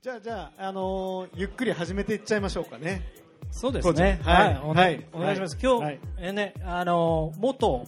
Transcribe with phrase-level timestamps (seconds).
[0.00, 3.02] じゃあじゃあ、あのーゆっくり始めていっちゃいましょうかね
[3.50, 4.20] そうですね。
[4.22, 4.60] はいはい。
[4.62, 5.56] お,、はいお願いします。
[5.56, 7.84] はい今日、はいえーね、あのー、元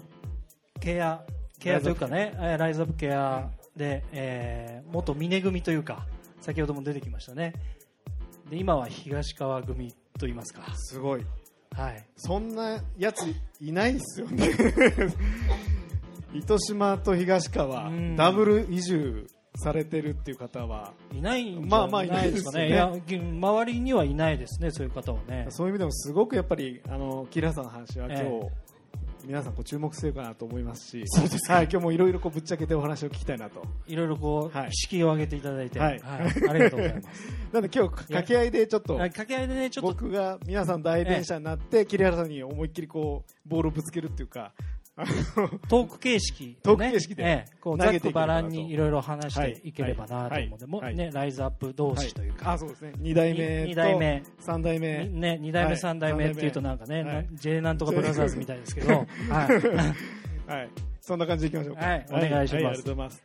[0.81, 1.23] ケア、
[1.61, 6.05] ケアというかね、えーライズアップケアで、えー元峰組というか、
[6.41, 7.53] 先ほども出てきましたね。
[8.51, 10.63] で、今は東川組と言いますか。
[10.75, 11.25] すごい
[11.77, 12.05] はい。
[12.17, 14.49] そんなやついないっすよね
[16.35, 22.69] 糸島と東川うんダブル移住されてるっていう方はいないんじまあまあゃないですかね。
[22.69, 25.47] いないいや、周りにはいないですね、そういう方はね。
[25.51, 28.51] そういう意味でもすごくやっぱりあのキラさんの話は今日、え
[29.27, 33.63] 皆さんこう注目してるかなと思いますしそうですはい、今日もいろいろこうぶっちゃけてお話を聞きたいなと。
[33.87, 34.73] いろいろこう、はい。
[34.73, 35.97] 敷居を上げていただいて、ははい。
[35.99, 36.01] い、
[36.49, 37.09] ありがとうございます。
[37.53, 44.80] なんで今日掛け合いでちょっとはい掛け合いでね、ちょっと、僕が皆さん代弁者になって桐原さんに思いっきりこうボールをぶつけるっていうかあの
[45.69, 47.23] トーク形式、ね、トーク形式で。
[47.23, 47.57] ええ。
[47.61, 52.93] こうざってくばらんにいろいろ話していければなと思うので、もね、ライズアップ同士というか、あそうですね。
[52.99, 54.23] 2代目と二代目。
[54.41, 55.05] 3代目。
[55.07, 55.81] にね、2代目、はい。
[55.81, 58.89] 3代目っていうとなんかね、はいな J なんとかブラザーズみたいですけど、
[59.31, 59.49] は
[60.49, 60.69] い、はい。
[61.01, 61.87] そんな感じでいきましょうか。
[61.87, 62.07] はい。
[62.11, 62.95] お願いします。
[62.95, 63.23] ます。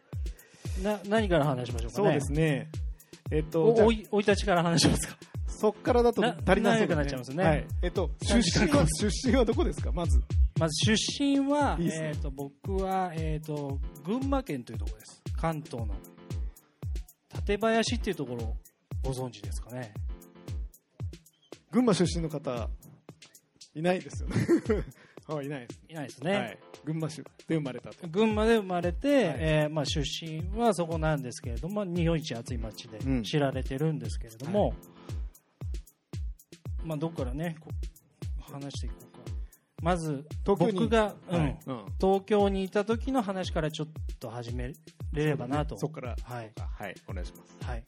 [0.81, 2.06] な何から話しましょうかね。
[2.06, 2.70] そうですね。
[3.31, 5.18] えっとおおい生い立ちから話しますか。
[5.47, 7.44] そっからだとな足りなそうなっちゃいますね。
[7.44, 7.66] はい。
[7.81, 9.92] えっと出身は出身はどこですか？
[9.92, 10.22] まず
[10.59, 12.11] まず出身はいいね。
[12.16, 15.22] えっ、と僕はえっ、と群馬県というところです。
[15.36, 15.95] 関東の
[17.34, 18.56] 館林っていうところを
[19.03, 19.94] ご存知ですかね。
[21.72, 22.70] 群馬出身の方
[23.75, 24.36] いないですよね。
[25.28, 25.81] はいいないです。
[25.89, 26.31] いないですね。
[26.34, 26.59] はい。
[26.86, 28.08] 群馬市で生まれたと。
[28.08, 29.38] 群馬で生まれて、はい。
[29.40, 33.23] えーまあ、出身はそこなんですけれども日本一暑い町でうん。
[33.23, 34.73] 知られてるんですけれども、
[36.84, 37.56] まあ、どこからね
[38.40, 39.05] 話していこうか
[39.86, 40.80] まず東京に。
[40.80, 41.39] 僕が、うん。
[41.39, 41.59] はい。
[41.67, 41.86] うん。
[42.02, 43.88] 東京にいた時の話からちょっ
[44.19, 44.73] と始め
[45.14, 45.78] れればなと。
[45.78, 46.16] そこから。
[46.23, 46.52] はい。
[46.58, 46.95] はい。
[47.08, 47.67] お願いします。
[47.67, 47.83] はい。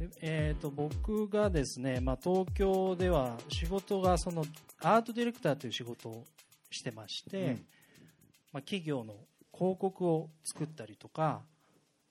[0.00, 4.44] でえー、と僕がですね、まあ、東京では仕事がその
[4.80, 6.24] アートディレクターという仕事を
[6.70, 7.66] してまして、うん。
[8.52, 9.14] まあ、企業の
[9.56, 11.42] 広告を作ったりとか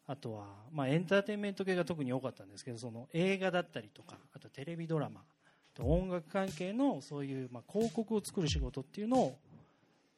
[0.07, 5.34] あとは、まあ、エンターテインメント系が特に多かったんですけどその映画だったりとかあとテレビドラマと
[5.84, 9.38] 音楽関係のそういう、まあ、広告を作る仕事っていうのを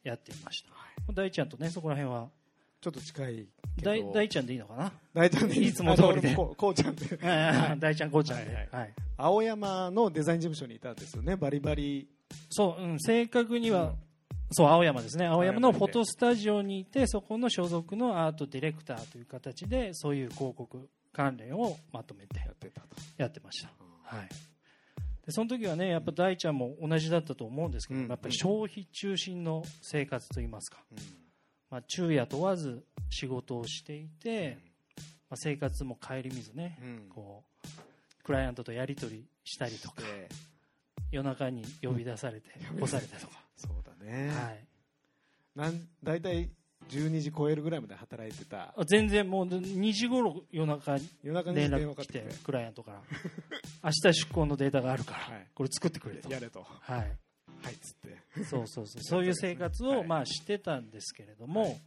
[0.04, 2.28] やっていました、大ちゃんとねそこら辺は。
[2.80, 3.90] ちょっと近いけど。
[3.90, 4.92] 大大ちゃんでいいのかな？
[5.12, 6.32] 大ちゃんでいつも通りで。
[6.36, 7.06] こうこうちゃんで。
[7.76, 8.94] 大ちゃんこうちゃんで、はいはい。
[9.16, 11.34] 青山のデザイン事務所にいたんですよね。
[11.34, 12.08] バリバリ。
[12.50, 13.94] そう、うん、正確には、
[14.52, 15.26] そう青山ですね。
[15.26, 22.88] 青山のフォトスタジオにいてそこの所属のアートディレクターという形でそういう広告関連をまとめてやってたと。
[23.16, 23.72] やってました、
[24.04, 24.34] はい、で
[25.30, 28.08] その時はねやっぱ大ちゃんも同じだったと思うんですけど、うん。
[28.08, 30.78] やっぱり消費中心の生活といいますか、
[31.70, 34.58] まあ、昼夜問わず仕事をしていて、
[34.96, 37.08] まあ、生活も顧みずね、うん。
[37.08, 40.28] こうクライアントとやり取りしたりとかで
[41.10, 44.28] 夜中に呼び出されて起こされたとか、そうだね。
[44.28, 44.66] はい、
[45.54, 46.50] なん大体
[46.88, 48.74] 12時超えるぐらいまで働いてた。
[48.76, 53.02] あ全然もう2時頃夜中に夜中に連絡来てクライアントから。
[53.84, 55.46] 明日出向のデータがあるから、はい。
[55.54, 56.62] これ作ってくれと、やれと。
[56.62, 57.04] はい、は
[57.70, 58.44] いっつって。
[58.44, 59.02] そうそうそう。
[59.02, 60.06] そういう生活を はい。
[60.06, 61.80] まあしてたんですけれども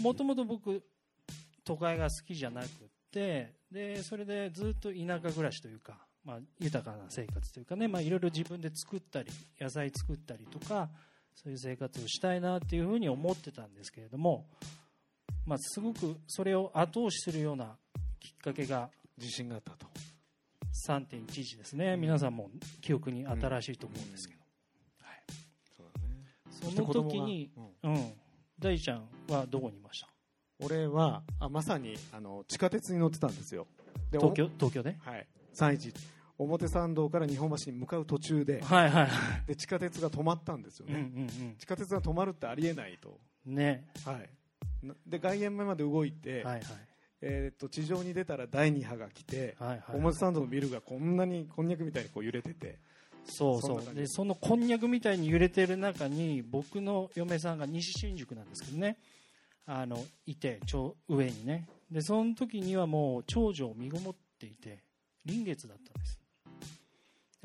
[0.00, 0.82] もともと僕
[1.64, 2.68] 都会が好きじゃなく
[3.12, 9.30] てでそれでずっと田舎暮らしというか、まあ、豊かな生活というかねまあいろいろ自分で作ったり
[9.60, 10.88] 野菜作ったりとか
[11.36, 14.46] そういう生活をしたいなっていうふうに思ってたんですけれども、
[15.44, 17.76] まあ、すごくそれを後押しするような
[18.18, 19.86] きっかけが自信があったと
[20.88, 21.96] 3.11ですね。
[21.96, 24.40] 皆さんも記憶に新しいと思うんですけど、
[25.02, 25.22] はい、
[25.76, 26.74] そうだね。
[26.74, 27.50] その時に
[27.82, 27.94] うん。
[27.94, 28.12] うん、
[28.58, 30.08] 大ちゃんはどこにいました？
[30.64, 33.66] 俺はあまさにあの地下鉄に乗ってたんですよ。
[34.10, 34.96] で東京東京で？
[35.06, 35.26] おはい。
[35.54, 39.10] 311表参道から日本橋に向かう途中ではいはいはい。
[39.46, 41.56] で地下鉄が止まったんですようんうね、ん。
[41.58, 43.86] 地下鉄が止まるってありえないと、うんね。
[44.04, 46.62] はい、なで外苑前まで動いて、はいはい。
[47.22, 49.80] えー、と地上に出たら第2波が来て、はいはい。
[49.94, 52.78] 表参道のビルがこんなにこんにゃくみたいにこう揺れてて。
[53.24, 53.94] そうそう。
[53.94, 58.98] でそのこんにゃくみたいに揺れてる中に僕の嫁さんが西新宿なんですけどね。
[59.66, 61.66] あのいてちょ上にね。
[61.90, 64.82] でその時にはもう長女を身ごもっていて
[65.24, 66.18] 臨月だったんです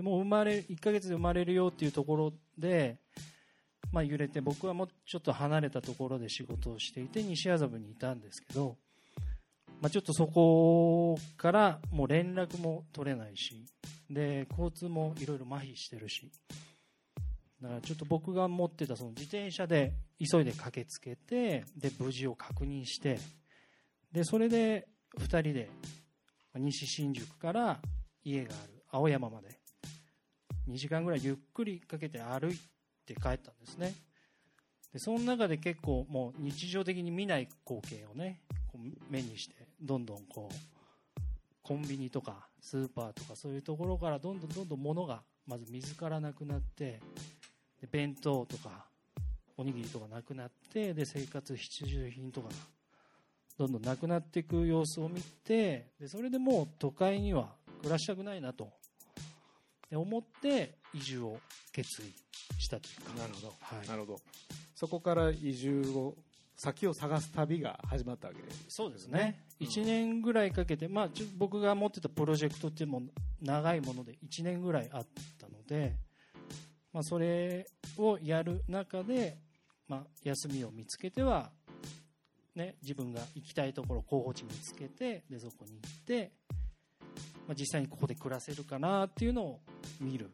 [0.02, 2.98] でもう生まれ1ヶ月で生まれるよっていうところで、
[3.92, 8.78] まあ、揺れて僕はもうちょっと離れたところで仕事をしていて西麻布にいたんですけど、
[9.80, 13.64] まあ、ちょっとそこからもう連絡も取れないし
[14.10, 16.32] で交通もいろいろ麻痺してるし
[17.62, 23.20] だからちょっと僕が持ってたその自転車で急いで駆けつけてで無事を確認して
[24.12, 24.88] でそれで
[25.20, 25.70] 2人で
[26.56, 27.80] 西新宿から
[28.24, 29.61] 家がある青山まで
[30.70, 32.60] 2時間ぐらいゆっくりかけて歩い
[33.06, 33.94] て帰ったんですね。
[34.94, 40.82] でその中で結構もう日常的に見ない光景をねこう目にしてどんどんこう
[41.64, 47.00] コンビニとかスーパーとかそういうところからどんどんどんどん物がまず水からなくなって
[47.80, 48.86] で弁当とか
[49.58, 52.54] おにぎりとかなくなってで生活必需品とかが
[53.58, 57.50] どんどんなくなっていく様子を見てでそれでもう都会には
[57.80, 58.72] 暮らしたくないなと
[59.96, 61.40] 思って移住を
[61.72, 63.14] 決意したというか。
[63.16, 63.88] なるほど、はい。
[63.88, 64.20] なるほど。
[64.76, 66.16] そこから移住を
[66.56, 68.66] 先を探す旅が始まったわけです。
[68.70, 73.08] そうですね、うん1年ぐらいかけて、まあ、ちょ僕が持ってたプロジェクトっていうのも
[73.40, 75.08] 長いもので1年ぐらいあっ
[75.40, 75.96] たので、
[76.92, 77.68] まあ、それ
[77.98, 79.38] をやる中で、
[79.88, 81.52] まあ、休みを見つけては、
[82.56, 86.32] ね、自分が行きたいところ候補地見つけてでそこに行って、
[87.48, 89.60] まあ、実際にここで暮らせるかなっていうのを
[90.00, 90.30] 見る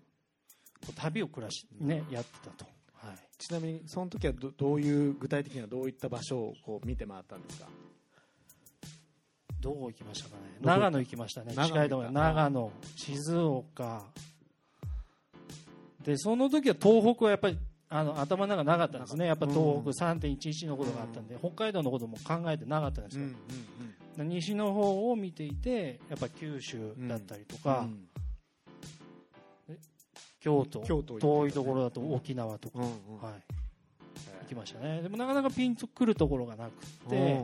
[0.96, 2.66] 旅を暮らし、ね、やってたと。
[2.94, 3.18] はい。
[3.38, 7.68] ちなみにその時はどどういう具体的にはどういった場所をこう見て回ったんですか？
[9.60, 10.42] どこ行きましたかね？
[10.62, 11.54] 長野行きましたね。
[11.56, 14.04] 長野近いと長野静岡。
[16.04, 17.58] でその時は東北はやっぱり
[17.90, 19.26] あの頭の中なかったんですね。
[19.28, 23.34] やっぱ東北3.11のことがあったんで、北海道のことも考えてなかったんですよ、で
[24.24, 28.08] 西の方を見ていてやっぱ九州だったりとか、うん。
[30.40, 30.80] 京都。
[31.20, 35.02] 遠いところだと沖縄とか、はい、行きましたね。
[35.02, 37.44] でもなかなかピンとくるところがなくて、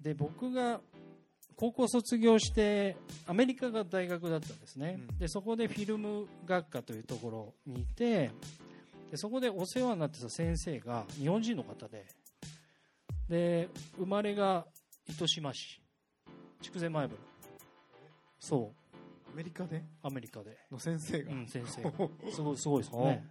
[0.00, 0.80] で僕が
[1.56, 2.96] 高校卒業して
[3.26, 5.18] アメリカが大学だったんですね、うん。
[5.18, 8.30] でそこでフィルム学科というところにいて
[9.10, 12.06] でそこでお世話になってた先生が日本人の方で
[13.28, 13.68] で
[13.98, 14.66] 生まれが
[15.10, 15.80] 糸島市。
[16.62, 17.18] 筑前前原。
[18.38, 18.72] そ
[19.26, 19.30] う。
[19.32, 19.82] アメリカで？
[20.02, 21.90] アメリカで、の先生が、うん、先生が。
[22.32, 23.26] すごいすごいですよね。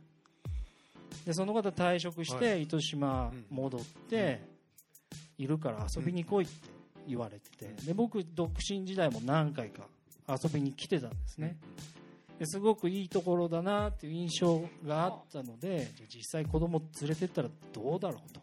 [1.26, 4.42] でその方退職しはて糸島戻って、
[5.38, 6.54] いるから遊びに来いって
[7.08, 9.88] 言われてて、で僕独身時代も何回か
[10.28, 11.58] 遊びに来てたんですね。
[12.38, 18.42] ですごくいいところだなっていう印象があったので実際子供連れてったらどうだろうと。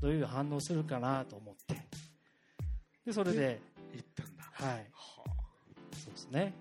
[0.00, 1.89] どういう反応するかなと思って
[3.10, 3.60] でそれで
[3.92, 4.44] 行ったんだ。
[4.52, 4.86] はい。
[6.04, 6.54] そうですね。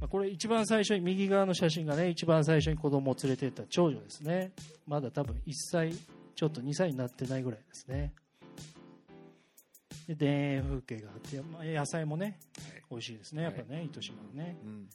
[0.00, 4.50] まあこれ一番最初に右側の写真がね一番最初に子供を連れてった長女ですね。
[4.88, 5.94] まだ多分1歳
[6.34, 8.12] ちょっと2歳になってないぐらいですね。
[10.08, 12.40] で田園風景があって、まあ、野菜もね
[12.90, 13.44] 美味しいですね。
[13.44, 14.88] やっぱね、糸島はね、うん。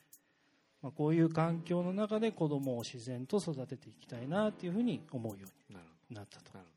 [0.82, 6.52] まあ、こういう環境の中で子供を自然と育てていきたいなっていうふうに思うようになったと。
[6.52, 6.77] ほどなる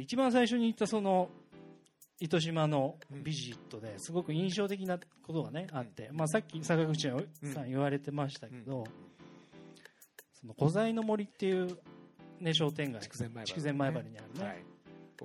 [0.00, 1.30] 一番最初に行ったその
[2.18, 7.08] 糸島のビジットですごく印象的なことがねあって、まあ、さっき坂口
[7.52, 8.84] さん言われてましたけど、
[10.40, 11.78] その小材の森っていう、
[12.40, 13.18] ね、商店街筑
[13.62, 14.64] 前前原にあるね、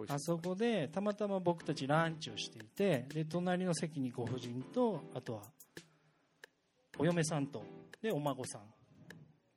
[0.10, 5.42] あそこでたまたま僕たちランチをしていてで隣の席にご婦人とあとは
[6.98, 7.64] お嫁さんと
[8.02, 8.62] でお孫さん。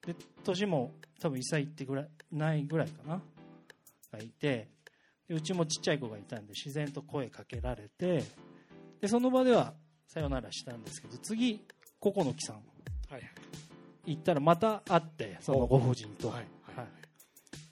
[0.07, 0.15] で
[0.45, 3.23] 年も多分1歳いってぐらいないぐらいかな。
[4.13, 4.84] がいてで
[5.29, 8.25] うちもちっちゃい子がいたんで自然と声かけられて
[9.01, 9.75] でその場では
[10.07, 11.65] さよならしたんですけど次
[11.99, 12.57] ココの木さん
[13.09, 13.23] はい
[14.07, 16.87] 行ったらまた会ってそのご婦人と、はいはいはい。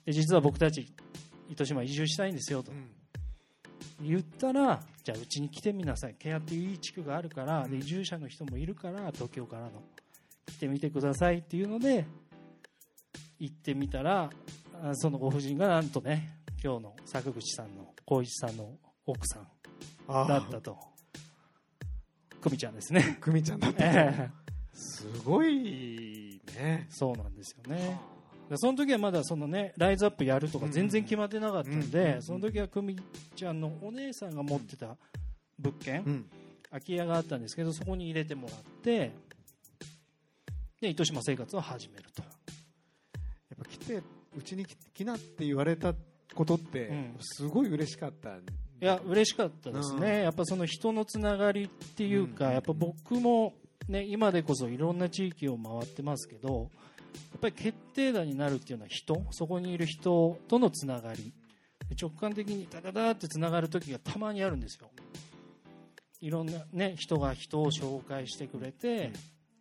[0.06, 0.92] で実は僕たち
[1.48, 2.72] 糸島移住したいんですよと。
[2.72, 2.90] うん。
[4.00, 6.14] 言ったらじゃあうちに来てみなさい。
[6.18, 9.70] ケアっていういい地区があるからで移住者の人もいるから東京からの
[10.46, 12.06] 来てみてくださいっていうので
[13.38, 14.30] 行ってみたら
[14.82, 19.48] あそのご婦人がなんとね今日の坂口さんの光一さんの奥さん
[20.06, 20.78] あだったと。
[22.40, 23.18] 久美ちゃんですね。
[23.20, 24.30] 久美ちゃんだったええ。
[24.72, 26.86] すごいね。
[26.88, 28.00] そうなんですよね。
[28.48, 32.96] でその時はまだそのねライズアップやるとか全然決まってなかったんでうんその時は久美
[33.34, 34.96] ちゃんのお姉さんが持ってた
[35.58, 36.30] 物件、うん。
[36.70, 39.10] 空き家があったんですけどそこに入れてもらって
[40.80, 42.22] で糸島生活を始めると。
[42.22, 42.28] や
[43.56, 44.00] っぱ来て
[44.36, 45.92] うちに来来なって言われた
[46.34, 47.16] ことってうん。
[47.20, 48.40] すごい嬉しかった、い
[48.80, 50.22] や嬉しかったですね、うん。
[50.24, 52.52] やっぱその人のつながりっていうか、うん。
[52.52, 53.54] やっぱ僕も、
[53.88, 56.70] ね、今でこそいろんな地域を回ってますけど
[57.32, 61.32] やっぱり決定打になるっていうのは人そこにいる人とのつながり。
[61.88, 64.88] で直感的にダダダってつながる時がたまにあるんですよ。
[66.20, 69.12] いろんな、ね、人が人を紹介してくれて、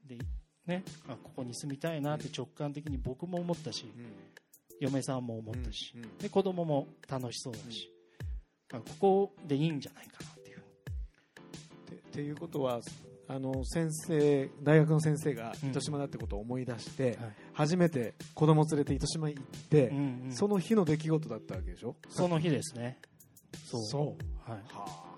[0.05, 0.19] で
[0.67, 4.30] ね、あここに住みたいなって直感的に僕も思ったし、うん
[4.81, 6.17] 嫁さんも思ったし、うんうん。
[6.17, 7.89] で子供も楽しそうだし、
[8.73, 10.57] あここでいいんじゃないかなっていう。
[11.85, 12.81] てっていうことは
[13.27, 15.69] あの先生大学の先生がうん。
[15.69, 17.17] 糸島だってことを思い出して、はい。
[17.53, 20.31] 初めて子供連れて糸島行って、うんうん。
[20.31, 21.95] その日の出来事だったわけでしょ？
[22.09, 22.97] その日ですね。
[23.65, 23.83] そう。
[23.83, 24.50] そう。
[24.51, 25.13] はい、はあ。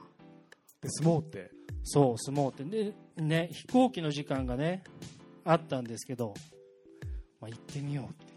[0.81, 1.49] で相撲って？
[1.83, 2.63] そう相撲って。
[2.65, 4.83] で、ね、飛行機の時間がね
[5.45, 6.33] あったんですけど、
[7.39, 8.32] まあ、行ってみようって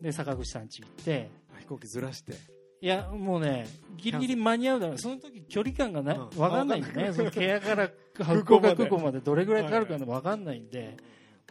[0.00, 1.30] で坂口さん家行って。
[1.60, 2.34] 飛行機ずらして。
[2.80, 4.98] いやもうねギリギリ間に合うだろう。
[4.98, 6.28] その時距離感がな、うん。
[6.30, 7.08] 分かんないんでわかんない。
[7.08, 10.96] ねそのケアから空港まで福岡空港までどれぐらいかかるか分かんないんで。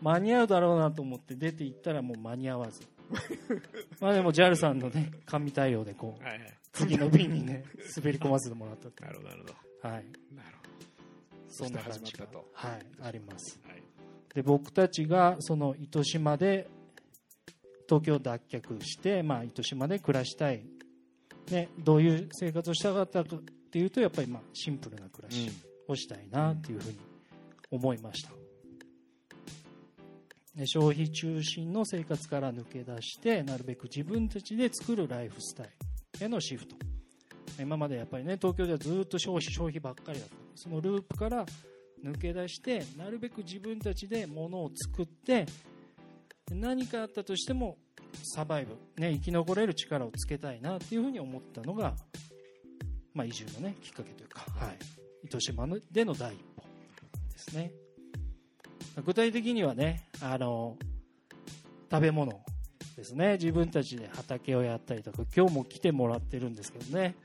[0.02, 2.82] 間に合うだろうなと思って出て行ったらもう間に合わず。
[4.02, 6.54] まあでも JAL さんのね神対応でこうはいはい。
[6.74, 7.64] 次の便にね
[7.96, 9.54] 滑り込ませてもらったってなるほどなるほど。
[9.90, 9.94] はい。
[9.94, 10.66] なるほ
[11.48, 13.60] そんな感じがはいあります。
[13.64, 13.84] どはい。
[14.34, 16.68] で僕たちがその糸島で
[17.88, 20.66] 東京脱却して、まあ、糸島で暮らしたい、
[21.52, 23.40] ね、どういう生活をしたかったかっ
[23.72, 25.52] ていうとやっぱりまあシンプルな暮らし
[25.88, 26.98] をしたいなっていうふうに
[27.72, 28.30] 思いました。
[30.56, 35.70] で消費中心の生活から抜け出してなるべく自分たちで作るライフスタイ
[36.20, 36.76] ルへのシフト。
[37.60, 40.36] 今までやっぱりね東京ではずっと消費消費ばっかりだった。
[40.56, 41.46] そのループから
[42.04, 45.46] 抜け出してなるべく自分たちで物を作って
[46.52, 47.78] 何かあったとしても
[48.24, 51.96] サバイブ、ね、生き残れる力をつけたいなっていうふうに思ったのが、
[53.14, 54.78] まあ、移住の、ね、きっかけというか、はい、
[55.26, 56.64] 糸島のでの第一歩
[57.32, 57.72] ですね。
[59.04, 60.78] 具体的にはねあの
[61.92, 62.42] 食べ物
[62.96, 63.34] ですね。
[63.34, 67.16] 自分たちで畑をやったりとか今日も来てもらってるんですけどね。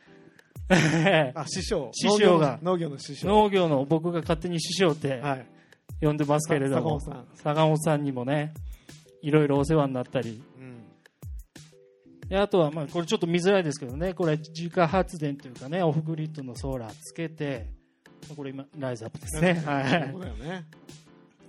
[1.35, 1.91] あ師匠。
[1.93, 2.59] 師匠が。
[2.63, 3.29] 農業の農業の師匠。
[3.29, 5.47] 農業の僕が勝手に師匠ってはい。
[6.01, 6.99] 呼んでますけれども
[7.35, 8.55] 坂本さんにもね
[9.23, 10.43] いろいろお世話になったり。
[10.59, 10.85] うん。
[12.29, 14.15] であとはまあこれちょっと見づらいですけどね。
[14.15, 17.67] これ自家発電というかねオフグリッドのソーラーつけて
[18.37, 19.85] これ今ライズアップですね、はい、
[20.43, 20.67] ね。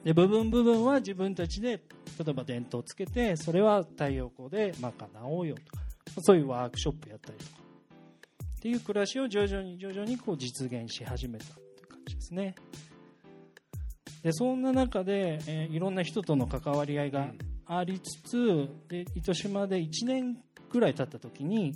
[0.03, 1.81] で部分部分は自分たちで
[2.17, 4.93] 例えば電灯つけてそれは太陽光で賄
[5.25, 5.83] おうよとか
[6.21, 7.61] そういうワークショップやったりとか。
[8.57, 12.55] っていう暮らしを徐々に徐々にこう実現し始めたっていう感じですね。
[14.23, 17.31] でそんな中で、えーいろんな人との関わり合いが
[17.73, 20.37] ありつつで糸島で1年
[20.69, 21.73] ぐらい経った時に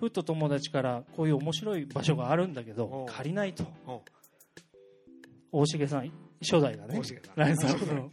[0.00, 3.64] ふっと友達からこういう面白い場所があるんだけど借りないと。
[3.86, 6.94] お大重さん初代がね。
[6.98, 7.36] 大重さん。
[7.36, 8.10] ライズアップの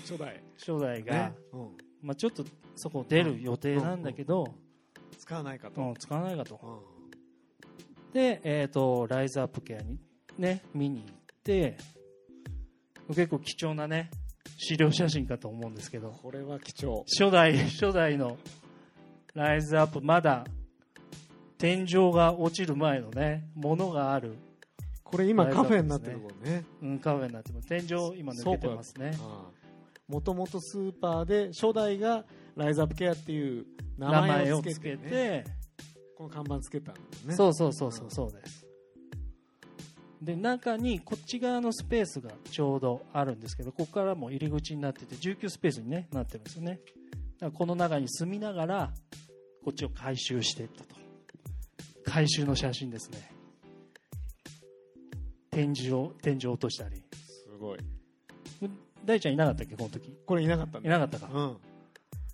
[0.00, 0.42] 初代。
[0.58, 1.32] 初代が、
[2.02, 4.54] まあ、ちょっとそこ出る予定なんだけど、
[5.18, 5.80] 使わないかと。
[5.80, 6.60] うん使わないかと。
[6.62, 8.12] うん。
[8.12, 9.98] で、えー、とライズアップケアに
[10.38, 11.14] ね見に行っ
[11.44, 11.76] て
[13.08, 14.10] 結構貴重なね
[14.56, 16.10] 資料写真かと思うんですけど。
[16.10, 17.04] これは貴重。
[17.06, 18.38] 初代 初代の
[19.34, 20.44] ライズアップまだ
[21.58, 24.36] 天井が落ちる前のねものがある、
[25.04, 26.64] これ今カフェになってるもんね。
[26.82, 27.68] うん、カフェになってます。
[27.68, 29.12] 天井今抜けてますね。
[30.08, 32.24] もともとスーパーで初代が
[32.56, 33.66] ライズアップケアっていう
[33.96, 35.44] 名名前前をつけをつけて,、てね、
[36.16, 37.34] この看板つけたんだよね。
[37.34, 38.69] そうそうそうそうそうです
[40.22, 46.80] で中にこっち側のスペースがちょうどあるんですけどここからも入り口になってて19スペースに、ね、なってるんですよね。
[47.38, 48.92] だからこの中に住みながら
[49.64, 50.94] こっちを回収していったと。
[52.04, 53.30] 回収の写真ですね。
[55.50, 57.02] 天井を天井落としたり。
[57.12, 57.78] すごい。
[59.04, 60.14] 大ちゃんいなかったっけこの時？
[60.26, 61.28] これいなかったいなかったか。
[61.32, 61.56] うん。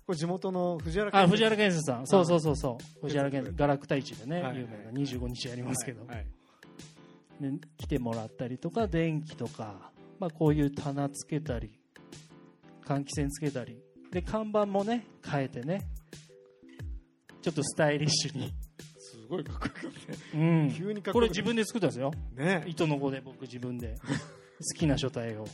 [0.05, 2.07] これ地元の藤原あ藤原健健生さん。
[2.07, 3.01] そうそうそうそう。
[3.01, 4.57] 藤原健生ガラクタ市でね、はい。
[4.57, 6.15] 有名な25日やりますけど、はい。
[6.17, 6.25] はい。
[6.25, 6.36] で
[7.77, 11.79] 来てもらったりとか電気とか、まあ、こういう棚つけたり
[12.85, 13.77] 換気扇つけたり
[14.11, 15.81] で看板もね変えてね
[17.41, 18.51] ちょっとスタイリッシュに、
[18.97, 19.91] すごいかっこよかっ
[20.31, 22.11] たねうん、急にかっこよくこれ自分で作ったんですよ。
[22.35, 22.63] ね。
[22.67, 23.95] 糸の子で僕自分で。
[24.59, 25.45] 好きな書体を。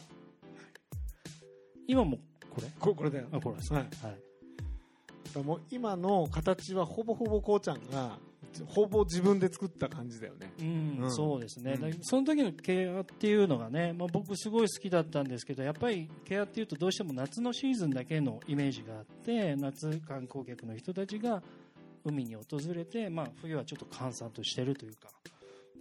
[1.85, 2.17] 今も
[2.49, 2.67] これ？
[2.79, 3.27] ここれだよ。
[3.31, 3.73] あこれです。
[3.73, 3.83] はい。
[3.83, 4.15] ね、はい、
[5.35, 8.17] だもう今の形はほぼほぼこうちゃんが
[8.67, 10.51] ほぼ自分で作った感じだよね。
[10.59, 11.11] うんうん。
[11.11, 11.91] そうですね、うん。
[11.91, 21.41] だその時のケアっていうのがね、まあ、僕すごい好きだったんですけどやっぱりケアっていうとどうしても夏のシーズンだけのイメージがあって夏観光客の人たちが
[22.05, 22.43] 海に訪
[22.73, 25.09] れて、まあ、冬はちょっと閑散としてるというか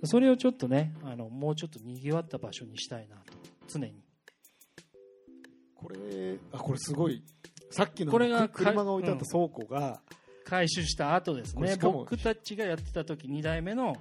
[0.05, 3.33] それをちょっとねあのもうちょっとにぎわった場所にしたいなと
[3.69, 3.95] 常に。
[5.75, 7.23] これあこれすごい。
[7.71, 10.01] さっきのこれがく車が置いてあった倉庫が、
[10.45, 11.77] 回収した後ですね。
[11.81, 13.97] 僕たちがやってた時2代目の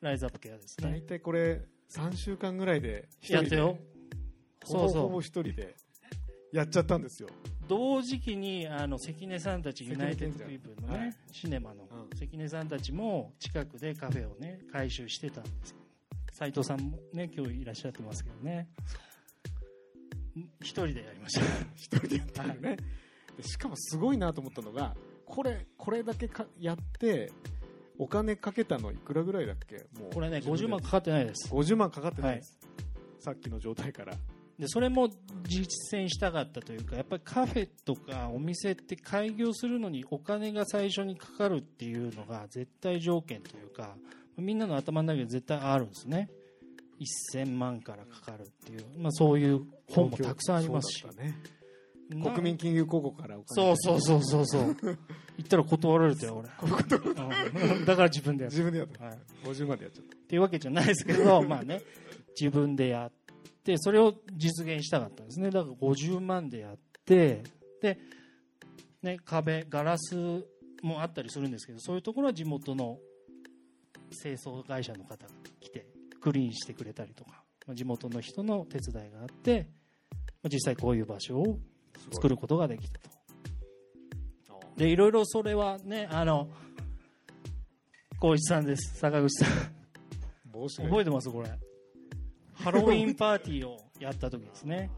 [0.00, 3.78] ライズアップケアです大ね体これ3週間ぐらいで一人でやってよ。
[4.64, 5.10] ほぼほぼそう。
[5.10, 5.76] そう一人で
[6.52, 7.28] やっちゃったんですよ。
[7.68, 11.16] 同時期にあの関根さんたちユナイテッドピープルのね、はい。
[11.32, 12.18] シネマのうん。
[12.18, 15.74] 関根さんたちも近くでカフェをね改修してたんです。
[16.32, 18.68] 斉藤さんもね今日いらっしゃってますけどね。
[20.60, 21.44] 一人でやりました。
[21.74, 22.76] 一人でやったんね、
[23.36, 24.94] でしかもすごいなと思ったのが
[25.26, 27.30] これこれだけかやって
[27.98, 29.76] お金かけたのいくらぐらいだっけ？
[30.00, 31.52] もうこれね自分で50万かかってないです。
[31.52, 32.58] 50万かかってないです、
[33.20, 34.14] さっきの状態から。
[34.58, 35.10] でそれも
[35.44, 43.96] 実践したかったというかやっぱりカフェとかお店って開業するのにお金が最初にかかるっていうのが絶対条件というか
[44.38, 46.30] みんなの頭の中で絶対あるんですね。
[47.34, 51.04] 1000万からかかるっていう、まあ、そういう本もたくさんありますし。
[51.04, 51.10] ね。
[51.18, 51.32] な
[52.08, 54.76] 国民金融広告からお金そうそうそうそうそう。
[55.36, 56.68] 言ったら断られたよ俺。
[56.68, 57.84] うん。
[57.84, 58.56] だから自分でやった。
[58.56, 59.18] 自分でやった、はい。
[59.44, 61.82] 50万でやっちゃっっていうわけじゃないですけど まあね。
[62.38, 63.12] 自分でやっ
[63.64, 65.50] てそれを実現したかったんですね。
[65.50, 67.42] だから50万でやって
[67.80, 67.98] で、
[69.02, 70.46] ね、壁ガラス
[70.82, 72.98] もあったりするんですけどそういうところは地元の
[74.22, 75.86] 清掃会社の方が来て
[76.20, 79.68] クリーンしてくれたりとかまあ地元の人の手伝いがあって
[80.42, 81.75] まあ実際こういう場所をた
[82.12, 83.10] 作ることができたと。
[84.76, 86.48] でいろいろそれはねあの
[88.12, 88.98] 光一さんです。
[88.98, 89.48] 坂口さん。
[90.52, 90.84] 帽子が。
[90.88, 91.30] 覚えてます？
[91.30, 91.50] これ。
[92.54, 94.90] ハロウィンパーティーをやった時ですね。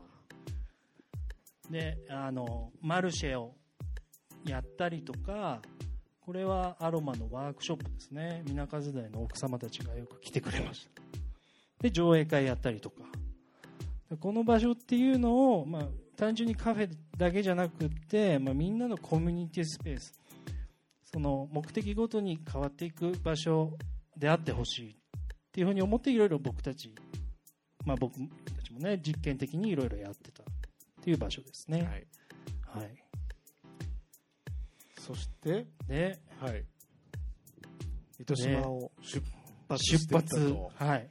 [1.70, 3.54] であのマルシェを
[4.44, 5.60] やったりとか
[6.20, 8.42] これはアロマのワークショップですね。
[8.46, 11.02] 水中時代の奥様たちがよく来てくれました。
[11.80, 13.02] で上映会やったりとか。
[14.10, 15.82] でこの場所っていうのを、まあ、
[16.18, 20.12] 単純にカフェだけじゃなくって、まあ、みんなのコミュニティスペース
[21.04, 23.78] その目的ごとに変わっていく場所
[24.16, 24.94] であってほしいっ
[25.52, 26.92] ていうふうに思っていろいろ僕たち、
[27.86, 30.46] まあ、僕たちもね実験的にいろいろやってたっ
[31.02, 31.78] ていう場所ですね。
[31.78, 32.90] はい、はい、
[35.00, 36.64] そしてではい。
[38.18, 39.22] 糸島を出
[39.68, 40.50] 発出発。
[40.50, 41.08] と、はい、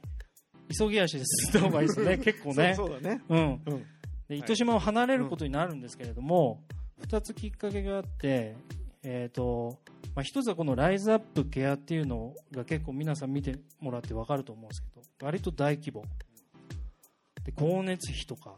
[0.78, 2.74] 急ぎ足ですった方がいいですね 結構ね。
[2.76, 3.22] そうそうだね。
[3.30, 3.86] うん、うん
[4.28, 6.62] で糸島を離れることになるんですけれども、
[7.06, 8.56] 2つきっかけがあって、
[9.02, 9.78] えーと
[10.14, 16.02] まあ、1つはこのライズアップケアっていうのが結構皆さん見てもらって分かると思うんですけど割と大規模。
[17.44, 18.54] で光熱費とか。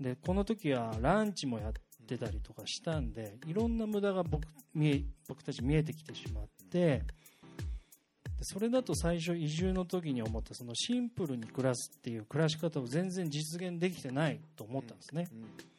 [0.00, 1.72] でこの時はランチもやっ
[2.06, 7.02] てたりとかしたんでいろんな無駄が僕見え僕たち見えてきてしまってで
[8.42, 15.28] それだと最初移住の時に思ったそのシンプルに暮らすっていう暮らし方を全然実現できてないと思ったんですね。
[15.32, 15.70] うん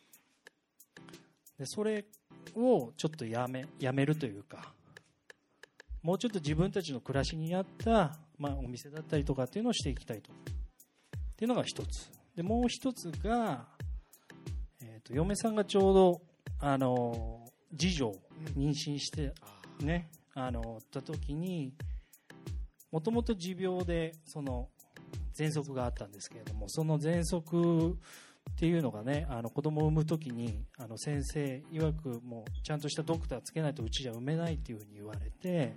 [1.62, 2.06] でそれ
[2.56, 4.74] をちょっとやめやめるというか
[6.02, 10.32] もうちょっと自分たちの暮らしに合った、まあ、お店だったりとかっていうのをしていきたいと。
[10.32, 10.36] っ
[11.36, 12.10] ていうのが一つ。
[12.36, 13.68] でもう一つが、
[14.82, 16.22] えー、と嫁さんがちょうど
[16.60, 17.48] あの
[17.78, 18.16] 次女を
[18.58, 21.74] 妊娠してあねあのった時に
[22.92, 24.70] もともと持病でその
[25.34, 27.98] 喘息があったんですけれどもその喘息
[28.52, 35.76] っていうのがねあの子供を産む時にあの先生曰くもうちゃんとしたドクターつけないとうちじゃ産めないっていうふうに言われて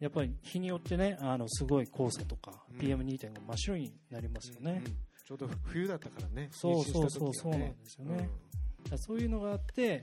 [0.00, 2.80] やっぱり日によってねあのすごい黄砂とかうん。
[2.80, 8.16] PM2.5 真っ白になりますよね、うんちょうど冬だったからねそうそうそうそうなんですよね。
[8.16, 8.28] だか
[8.90, 10.02] らそういうのがあって、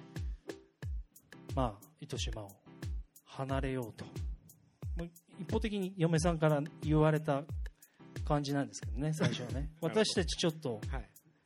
[1.53, 2.49] まあ、糸島を
[3.25, 4.05] 離れようと。
[4.97, 7.43] もう一方的に嫁さんから言われた
[8.25, 9.69] 感じなんですけどね、 最初はね。
[9.81, 10.81] 私たちちょっと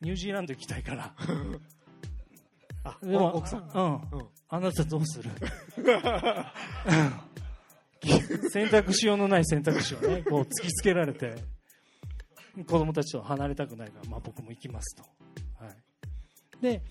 [0.01, 1.13] ニュージーランド行きたいから。
[2.83, 3.95] あでも、奥さんうん。
[4.19, 5.29] うんあなたどうする？
[8.51, 11.35] 選択しようのない選択肢をね、こう突きつけられて、
[12.57, 15.03] 子供たちと離れたくないから、まあ僕も行きますと。
[15.63, 15.75] はい。
[16.61, 16.81] で、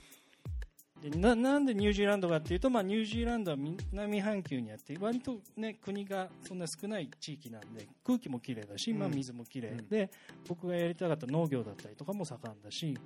[1.02, 9.88] でななんでニュージーランドかっていうと、まあ、ニュージーランドは南半球にあって割と、ね、国がそんな少ない地域なんで空気もきれいだし、まあ、うん水もきれいうん。
[9.88, 10.10] で
[10.46, 12.98] 僕がやりたかった農業だったりとかも盛んだし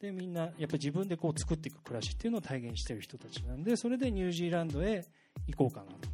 [0.00, 5.04] でみんなやっぱり自分でこう作っていく暮らしっていうのを体現している人たちなんでそれでニュージーランドへ
[5.46, 6.08] 行こうかなと。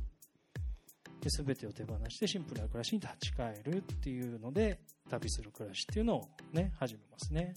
[1.20, 4.78] で全てを手放してシンプルな暮らしに立ち返るっていうので
[5.10, 7.54] 旅する暮らしっていうのを、ね、始めますね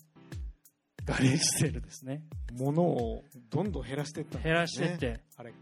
[1.06, 2.24] ガレージセールですね。
[2.54, 5.54] 物をどんどん減らしていったんだ減らしてって、あれ。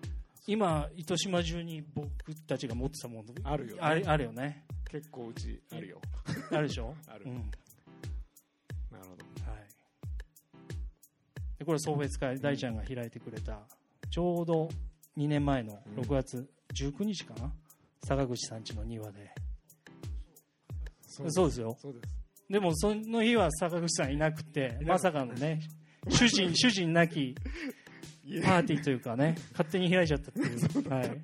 [0.48, 2.08] 今糸島中に僕
[2.48, 3.34] たちが持ってたもの。
[3.44, 3.82] あるよね。
[3.82, 4.66] あるあるよね。
[4.90, 6.02] 結構うちあるよ。
[6.52, 6.94] あるでしょ？
[7.08, 7.26] ある。
[7.26, 7.34] うん。
[7.36, 7.42] な
[9.00, 9.52] るほど。
[9.52, 9.68] はい、
[11.60, 13.66] でこれ送別会大ちゃんが開いてくれた
[14.10, 14.68] ちょうど
[15.18, 16.04] 2年前のうん。
[16.04, 17.54] 6月19日かな、
[18.04, 19.34] 坂口さん家の庭で。
[21.08, 21.32] そう。
[21.32, 21.78] そうですよ。
[21.80, 22.21] そうです
[22.52, 25.62] でもその日は坂口さんいなくてまさかのね
[26.10, 27.34] 主人 主人なき
[28.44, 31.22] パーティーというかね勝手に開いちゃったっていう、はい、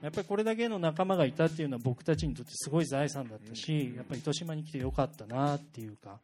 [0.00, 6.20] やっぱりこれだけの仲間がいたっていうのは僕たちにとってすごい財産だったし、やっぱり糸島に来てよかったなっていうか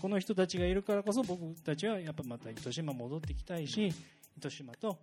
[0.00, 3.92] この人たちがいるからこそ僕たちはやっぱまた糸島戻ってきたいし
[4.36, 4.98] 糸島と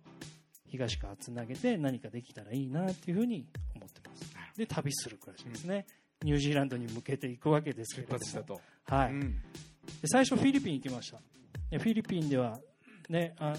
[0.68, 5.86] 東川つなげて何かできたらいいなっていうふうに思ってますで旅する暮らしですね、
[6.22, 8.60] ニュージーランドに向けていくわけですけれども。
[8.84, 9.20] はい、うん。
[9.20, 11.20] で最初フィリピン行きました。
[11.70, 12.58] でフィリピンでは
[13.08, 13.54] ねあ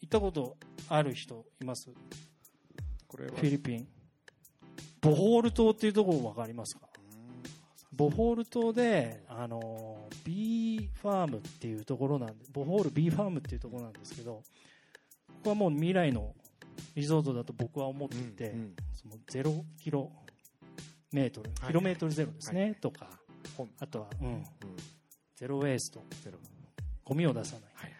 [0.00, 0.56] 行ったこと
[0.88, 1.90] ある人います？
[3.08, 3.32] これは。
[3.34, 3.88] フィリピン。
[5.00, 6.86] ボホール島っていうところ分かりますか？
[7.92, 14.42] ボホール島であの B ファームっていうところなんでボホール B ファームっていうところなんですけどこ
[15.44, 16.34] こはもう未来の
[16.94, 18.74] リゾートだと僕は思っていて、うんうん。
[18.92, 20.10] そのゼロキロ
[21.16, 21.68] メートル、はい。
[21.68, 23.08] キロメートルゼロですね、とか。
[23.56, 23.70] 本。
[23.80, 24.44] あとは、うん、うん。
[25.34, 26.38] ゼロウェイストゼロ。
[27.04, 27.92] ゴミを出さない、はい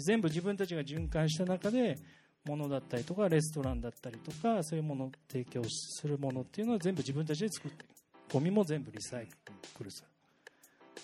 [0.00, 1.98] 全部自分たちが循環した中で
[2.44, 7.88] 物だったりとかレストランだったりとかそういうものを提供するものっていうのは全部自分たちで作ってる。
[8.32, 9.26] ゴミも全部リサイ
[9.76, 10.04] クルす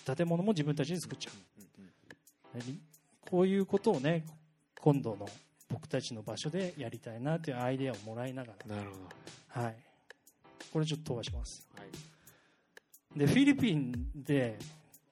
[0.07, 0.15] る。
[0.15, 2.57] 建物も自分たちで作っちゃう。
[2.57, 2.63] で
[3.29, 4.23] こういうことをね
[4.79, 5.27] 今度の
[5.69, 9.09] 僕たちの場所でやりたいなというアイデアをもらいながなるほど。
[9.55, 9.75] ら、はい、
[10.71, 13.19] これちょっと飛ばしますはい。
[13.19, 14.57] でフィリピンで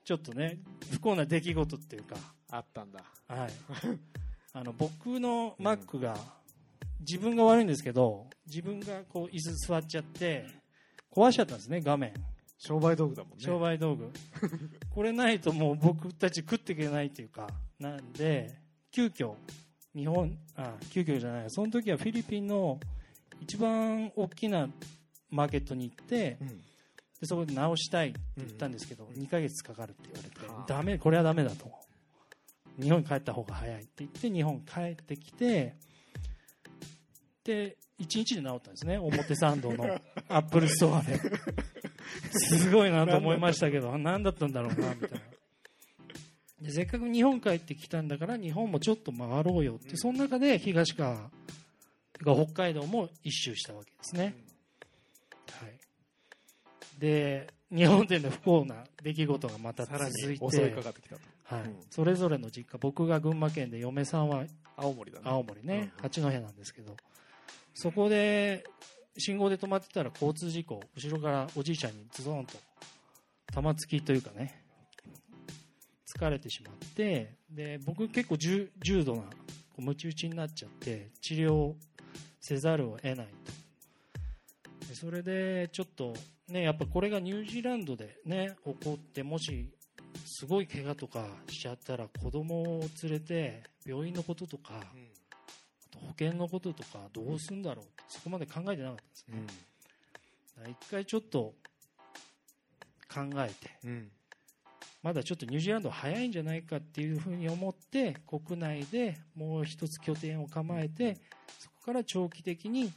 [0.04, 0.58] ちょっとね
[0.92, 2.16] 不幸な出来事っていうか
[2.52, 3.04] あったんだ。
[3.28, 3.52] はい、
[4.54, 6.18] あの僕の Mac が
[7.00, 10.46] 自分が悪いんですけど自分がこう椅子座っちゃって
[11.12, 12.14] 壊しちゃったんですね画面
[12.58, 13.44] 商売道具だもんね。
[13.44, 14.12] 商売道具
[14.94, 18.54] これないともう僕たち食っていけないっていうかなんで
[18.92, 19.36] 急遽
[19.96, 22.80] 日本あ急遽じゃないその時はフィリピンの
[23.42, 24.70] 一番大きな
[25.34, 26.48] マーケットに行ってうん。
[27.20, 30.66] でそこで直したいって言ったんですけど、2ヶ月かかるって言われて、はあ。
[30.68, 31.72] ダメこれはダメだと。
[32.82, 35.76] 日本に帰った方が早いって言って日本帰ってきて
[37.44, 38.98] で1日で治ったんですね。
[38.98, 39.86] 表参道の
[40.28, 41.20] アップルストアで。
[42.32, 45.20] すごいなと思いましたけど何だったんだろうなみたいな。
[46.64, 51.30] でせっかく日本帰ってきたんだから日本もちょっと回ろうよってその中で東川
[52.14, 54.36] てか北海道も一周したわけですね、はい、
[57.04, 61.22] で日本での不幸な出来事がまた続いてに襲いかかってきたと。
[61.44, 61.64] はい。
[61.64, 61.76] うん。
[61.90, 64.46] それぞれの実家僕が群馬県で嫁さんは
[64.78, 65.24] 青森だね。
[65.26, 66.96] 青森ね、うん八戸なんですけど
[67.74, 68.64] そこで
[69.18, 72.54] 信号で止まってたら交通事故後ろからおじいちゃんにズドンと
[73.48, 74.64] 玉突きというかね
[76.08, 79.28] 疲れてしまってで僕結構重重度なこ
[79.80, 81.74] うムチ打ちになっちゃって治療
[82.40, 84.88] せざるを得ないと。
[84.88, 86.14] でそれでちょっと
[86.50, 89.70] ねやっぱこれがニュージーランドでね起こってもし
[90.26, 94.80] すごい怪我とかしちゃったら子供を連れて病院のこととかうん。
[94.80, 94.84] あ
[95.92, 99.48] と保険のこととかどうすんだろうってそこまで考えてなかったんですねうん。
[99.48, 99.60] だか
[100.64, 101.54] ら一回ちょっと
[103.14, 104.12] 考えてうん。
[105.04, 111.18] まだちょっとニュージーランドは早いんじゃないかっていうふうに思って国内でもう一つ拠点を構えて
[111.60, 112.94] そこから長期的に、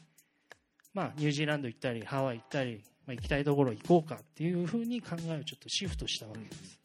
[0.95, 6.79] まあ、ニュージーランド行ったりハワイ行ったり、まあ、行きたいところ行こうかっていうふうに考えをちょっとシフトしたわけです、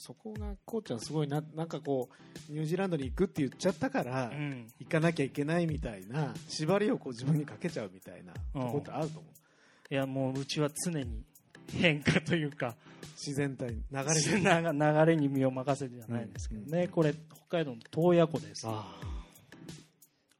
[0.00, 2.08] そこが、こうちゃんすごいな、なんかこ
[2.48, 4.66] う、ニュージーランドに行くって言っちゃったから、うん。
[4.80, 9.94] 行かなきゃいけないみたいな、縛りをこう自分にかけちゃうみたいなとこってあると思う。
[9.94, 11.24] いやもううちは常に
[11.72, 12.76] 変化というか
[13.16, 14.44] 自然体に、流れ流に。
[14.46, 17.12] れ流れに身を任せてじゃないですけどね、これ
[17.48, 18.66] 北海道の洞爺湖です。
[18.66, 18.96] あ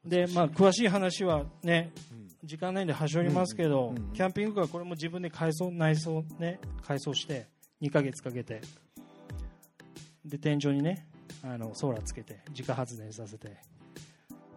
[0.05, 1.91] でまあ詳しい話はね
[2.43, 7.47] 時間ないんで端折りますけど、うんうんうんキャンピングカーこれも自分で改装内装ね改装して
[7.81, 8.61] 2ヶ月かけて。
[10.23, 11.07] で天井にね
[11.43, 13.57] あのソーラーつけて自家発電させて。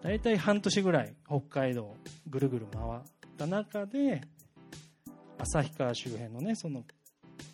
[0.02, 1.96] 大体半年ぐらい北海道
[2.28, 3.00] ぐるぐる回っ
[3.38, 4.20] た中で
[5.38, 6.84] 旭川周辺のねその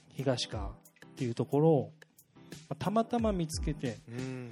[0.09, 0.73] 東川っ
[1.15, 1.93] ていうところを
[2.69, 3.99] まあたまたま見つけて。
[4.09, 4.51] うん。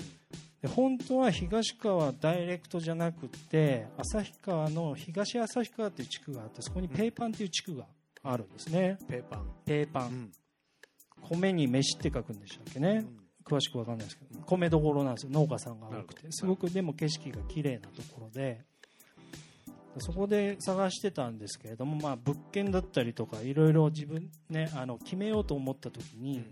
[0.62, 7.85] で本当は東川ダイレクトじゃなくて旭川の東旭川っていう地区があってそこにペーパンっていう地区が
[8.23, 9.47] あるんですね、ペーパン。
[9.64, 10.33] ペーパン、ん。
[11.23, 13.05] 米に飯って書くんでしたっけね、
[13.44, 14.40] 詳しく分かんないですけど。
[14.40, 15.31] 米どころなんですよ。
[15.33, 16.27] 農家さんが多くて。
[16.31, 18.61] すごくでも景色が綺麗なところで。
[20.01, 26.44] そこで探してたんですけれども、まあ、物件だったりとかいろいろ自分ねあの決めようと思った時に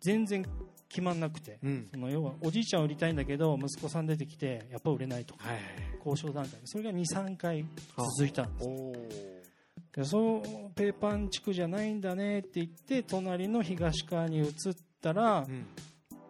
[0.00, 0.44] 全然
[0.92, 1.88] 決まんなくて、うん。
[1.90, 5.58] その要はおじいちゃん売りたいんだけど息子さん出てきてやっぱ売れないとかはい。
[6.04, 7.64] 交渉段階それが23回
[8.18, 10.00] 続いたんです。
[10.00, 10.42] でそう
[10.74, 14.52] ペーパン地区じゃないんだねって言って隣の東側に移っ
[15.00, 15.66] たら、うん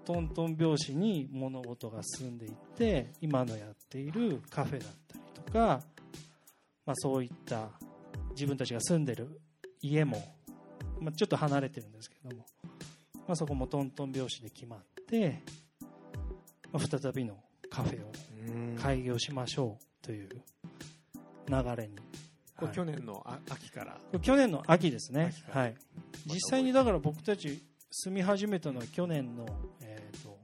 [0.05, 5.81] トントン拍子に物事が進んでいって今のやっているカフェだったりとか、
[6.85, 7.69] まあ、そういった
[8.31, 9.41] 自分たちが住んでる
[9.81, 10.21] 家も、
[11.01, 12.45] まあ、ちょっと離れてるんですけども、
[13.27, 15.43] まあ、そこもトントン拍子で決まって、
[16.73, 17.37] まあ、再びの
[17.71, 18.13] カフェを
[18.49, 18.77] うん。
[18.77, 21.97] 開業しましょうという流れに、
[22.57, 22.75] はい。
[22.75, 23.99] 去年のあ秋から。
[24.21, 25.33] 去年の秋ですね。
[25.51, 25.75] はい、
[26.27, 29.47] 実際にだから僕たち住み始めたのは去年の、
[29.81, 30.39] えー、と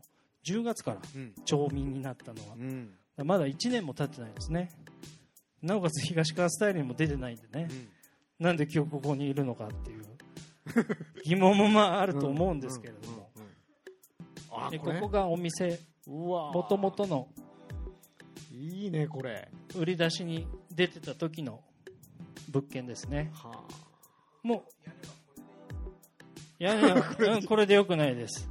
[0.47, 1.35] 10月からうん。
[1.45, 2.55] 町民になったのは。
[2.55, 2.91] うん。
[3.25, 4.71] まだ1年も経ってないですね。
[5.63, 7.69] なおかつ東川スタイルにも出てないんでね、
[8.39, 10.05] なんで今日ここにいるのかっていう
[11.25, 13.55] 疑問もまああると思うんですけれども、うんうんうん
[14.51, 15.01] あでこれ？
[15.01, 17.29] ここがお店もともとの。
[18.51, 19.51] いいねこれ。
[19.77, 21.63] 売り出しに出てた時の
[22.49, 23.31] 物件ですね。
[23.35, 23.63] は
[24.43, 24.93] もう
[26.59, 28.51] 屋根 はうんこれでよくないです。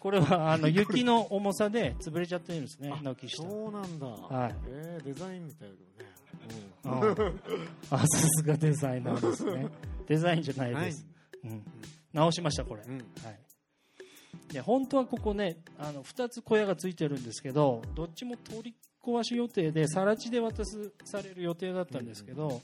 [0.00, 3.42] これはあの雪の重さで潰れちゃってるんですねあ軒下。
[3.42, 4.06] そうなんだ。
[4.06, 4.54] はい。
[4.66, 5.74] えーデザインみたいだ
[6.84, 7.30] けどね。
[7.90, 7.96] あ。
[7.96, 9.66] あさすがデザイナーですね。
[10.06, 11.06] デザインじゃないです、
[11.44, 11.64] うん、
[12.12, 12.98] 直しましたこれ、うん。
[12.98, 13.04] はい。
[14.52, 18.74] で本当はここねあの2つ小屋がついてるんですけどどっちも取り
[19.04, 22.60] 壊し予定で更地で渡すされる予定だったんですけど、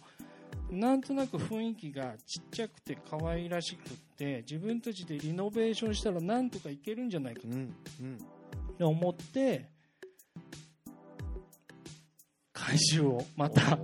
[0.71, 8.19] なんとなく雰囲気がちっちゃくて可愛らしくって自分たちでリノベーションしたらなんとかいけるんじゃないかうんうん。
[8.79, 9.71] と思って
[12.53, 13.79] 改修をまた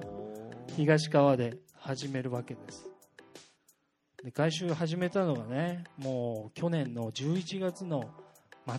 [0.77, 2.90] 東川で始めるわけです
[4.25, 8.11] で改修始めたのがねもう去年の11月の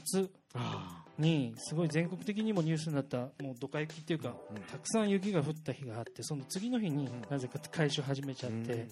[0.05, 4.61] 末あにすごい全国的にもニュースになったもうドカ雪っていうかうん。
[4.63, 8.87] たくさん雪が降った日があってその次の日になぜか改修始めちゃーって、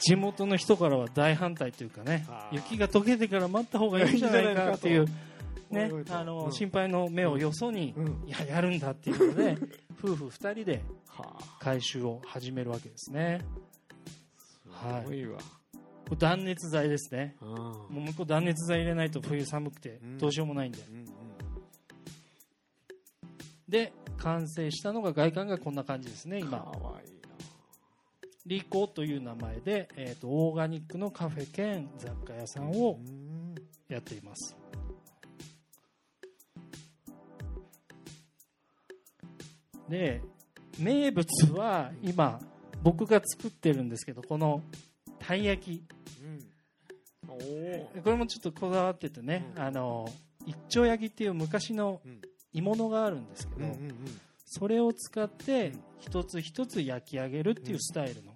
[0.00, 5.06] 地元の人からは大反対というかね雪が溶けてから待った方がいいんじゃないかっていう
[5.70, 6.52] ねあのうん。
[6.52, 8.28] 心配の目をよそにうん。
[8.28, 9.56] いややるんだっていうので
[10.02, 11.58] 夫婦2人ではあ。
[11.60, 13.44] 改修を始めるわけですね
[14.78, 15.38] すごいわ。
[15.38, 17.36] これ断熱材ですね。
[17.42, 20.18] うんもう向こう断熱材入れないと冬寒くてうん。
[20.18, 21.04] どうしようもないんで、うん
[23.68, 27.12] で完成したのが外観がこんな感じですねうんか今わいい
[28.46, 33.54] リコという名前で、えー、とオーガニックのカフェ兼雑貨屋さんなをうん。
[33.88, 34.56] やっています。
[39.88, 40.22] で
[40.78, 42.38] 名物は今
[42.82, 44.62] 僕が作ってるんですけどこの
[45.18, 45.84] たい焼き。
[46.22, 48.02] うん。
[48.02, 49.62] これもちょっとこだわっててね、うん。
[49.62, 50.08] あの
[50.46, 52.20] 一丁焼きっていう昔のうん。
[52.54, 53.94] 鋳物があるんですけど、うんうんうん。
[54.46, 58.32] それを使って一つ一つ焼き上げるっていうスタイルの、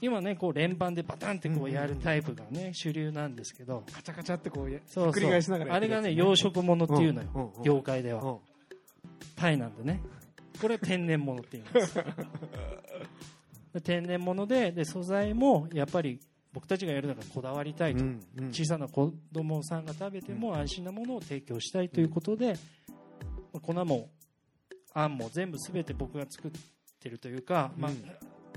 [0.00, 8.38] 今ねこう連番でバタンってこうやるタイプがね主流なんですけどカチャカチャってこうやそうひっくり返しながらあれがねや養殖物っていうのよ、業界では、うん。
[9.36, 10.00] タイなんでね
[10.60, 11.94] これ天然物って言います。
[13.72, 16.20] で 天然物でで素材もやっぱり
[16.52, 18.48] 僕たちがやるのがこだわりたいと、うんうん。
[18.48, 22.56] 小さな子供さんが食べても安心なものを提供したいということで、
[23.60, 24.10] 粉も
[24.94, 26.50] あんも全部全て僕が作っ
[26.98, 28.04] てるというか、まあうん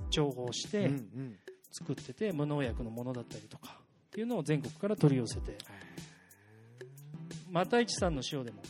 [0.09, 1.39] 調合しうんてうん。
[1.71, 5.57] 作ってて無農薬のものだったりとかっていうのを全国から取り寄せて。
[7.51, 8.62] 又市さんの塩でも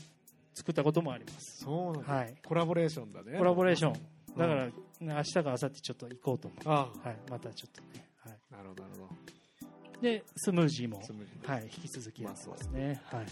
[0.60, 1.64] 作ったこともあります。
[1.64, 2.14] そうなんだ。
[2.14, 2.36] はい。
[2.46, 3.38] コラボレーションだね。
[3.38, 3.94] コラボレーション。
[3.94, 4.38] うん。
[4.38, 10.02] だから、ね、明日か明後日ちょっと行こうと思う、あはい、またちょっとね、はい、あなるほどなるほど。
[10.02, 11.02] でスムージーも
[11.46, 13.02] はい、引き続きやってますね。
[13.06, 13.26] はい。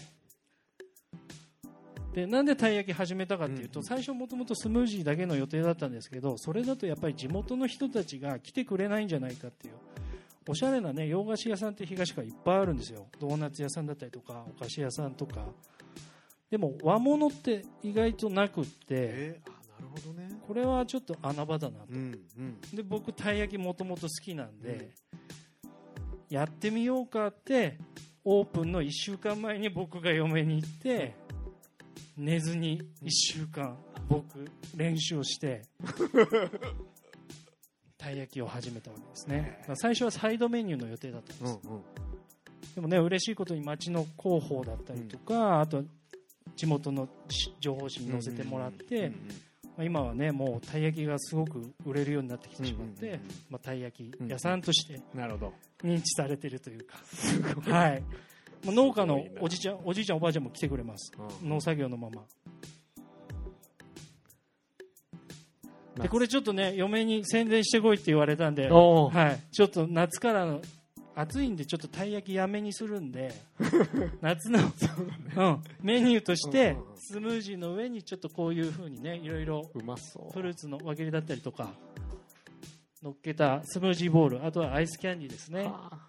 [2.14, 9.74] でなんでたい焼き始めたかっていうと、うん最初もともとスムージーだけの予定だったんですけどそれだとやっぱり地元の人たちが来てくれないんじゃないかっていう
[10.48, 13.06] おしゃれなね洋菓子屋さんって東川いっぱいあるんですよ。
[13.20, 15.44] ドーナツ屋さんだったりとかお菓子屋さんとか
[16.50, 20.28] でも和物って意外となくってえーあなるほどね。
[20.46, 21.86] これはちょっと穴場だなと。
[21.90, 22.60] うんうん。
[22.74, 24.90] で僕たい焼きもともと好きなんで、
[26.30, 27.78] やってみようかって
[28.24, 31.14] オープンの1週間前に僕が嫁に行って
[32.16, 33.76] 寝ずに1週間
[34.08, 35.62] 僕練習をして
[37.96, 39.62] たい焼きを始めたわけですね。
[39.76, 41.82] 最初はサイドメニューの予定だったんです、うんうん。
[42.74, 45.84] でもね嬉しいことに町の広報だったりとか、あと
[46.56, 49.12] 地元のし情報誌に載せてもらって、うん
[49.78, 55.00] まあ、今はねもうたい焼きがすごく売れるようになってきてしまって、まあ、たい焼き屋さんとして
[55.84, 56.98] 認知されてるというか、
[57.70, 58.02] はい、
[58.64, 61.12] もう農家のおじちゃんおじいちゃんおばあちゃんも来てくれます。
[61.42, 61.48] うん。
[61.48, 62.22] 農作業のまま。
[66.02, 70.60] でこれちょっとね嫁に宣伝してこいって言われたんで、はい、ちょっと夏からの
[71.20, 73.34] 暑いんでちょっとたい焼きやめにするんで
[74.22, 79.80] 夏の、うん、メニューとしてスムージーの上にちょっとこういう風にねいろいろフ
[80.42, 81.72] ルーツの輪切りだったりとか
[83.02, 85.64] 乗っけたスムージーボールあとはアイスキャンディーですね。
[85.64, 86.08] はあ。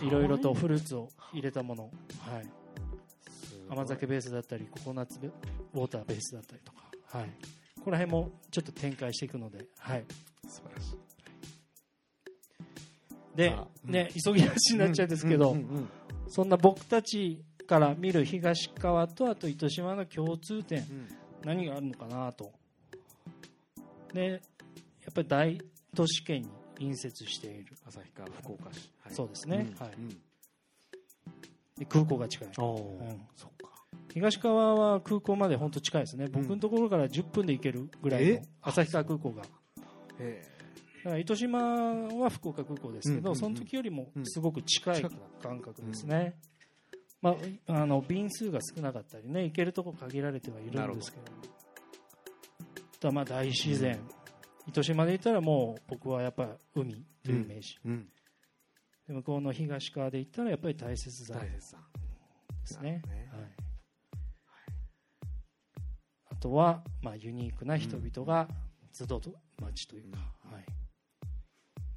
[0.00, 2.46] いろいろとフルーツを入れたもの、はい、
[3.68, 7.26] 甘酒ベースだったりココナッツベウォーターベースだったりとか、はい、
[7.78, 10.04] ここら辺もちょっと展開していくので、はい、
[10.46, 11.07] 素晴らしい
[13.38, 15.56] でね、急ぎ足になっちゃうんですけど、
[16.26, 21.06] そんな僕たちから見る東川とあと糸島の共通点うん。
[21.44, 22.50] 何があるのかなと。
[24.12, 24.38] でや
[25.08, 25.56] っぱり大
[25.94, 27.76] 都市圏に隣接している。
[27.86, 28.90] 旭川福岡市。
[29.04, 29.14] はい。
[29.14, 29.72] そうですね。
[29.78, 29.90] はい。
[31.86, 32.48] 空港が近い。
[32.58, 32.78] おー。
[32.78, 32.80] う
[33.12, 33.20] ん。
[33.36, 33.68] そっか。
[34.12, 38.42] 東川は空港まで本当近いですね、僕のところから10分で行けるぐらいのえ？
[38.62, 39.42] 旭川空港が。
[39.42, 39.48] だ
[40.18, 40.57] へから
[41.16, 45.02] 糸島は福岡空港ですけど、その時よりもすごく近い
[45.42, 46.34] 感覚ですね、
[47.22, 54.00] まあ、あの便数が少なかったりね行けるとこ限られてはいるんですけどあとはまあ大自然、
[54.66, 57.78] 糸島で言ったらもう僕はやっぱり海というイメージ、
[59.06, 61.60] 向こうの東川で言ったらやっぱり大雪山で
[62.64, 62.90] すね。
[62.90, 63.48] はい、
[66.32, 68.48] あとは、まあ、ユニークな人々が
[68.92, 69.20] 集う
[69.62, 70.18] 街というか、
[70.52, 70.64] はい、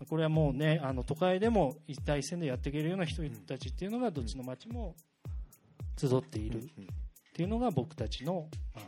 [0.08, 4.96] これはもうねあの都会でも一対一線でやっていけるような人たちっていうのがどっちの街も
[5.98, 6.88] 集っているっうん
[7.34, 8.86] ていうのが僕たちの、まあ、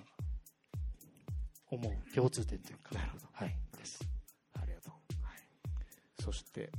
[1.71, 3.25] 思う共通点というか、なるほど。
[3.31, 3.99] はい、です。
[4.53, 4.93] ありがとう。
[5.23, 5.37] はい。
[6.21, 6.69] そして。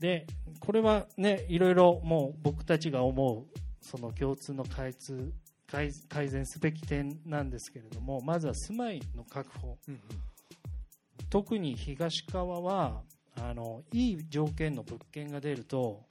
[0.00, 0.26] で
[0.60, 5.32] これはねいろいろもう僕たちが思うその共通の改通
[5.70, 9.78] 改改善すべき点なんですけれどもまずは住まいの確保。
[9.88, 10.00] うん
[11.34, 13.02] 特に東川は
[13.34, 16.04] あのいい条件の物件が出ると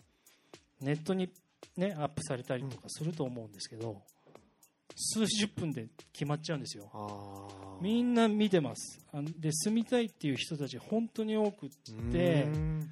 [0.82, 1.30] ネットに、
[1.78, 4.02] ね、アップされたりとかすると思うんですけど、
[4.94, 7.48] 数十分で決まっちゃうんですよ。
[7.80, 9.00] みんな見てます。
[9.40, 11.70] で住みたいっていう人たち本当に多くっ
[12.12, 12.90] てうん。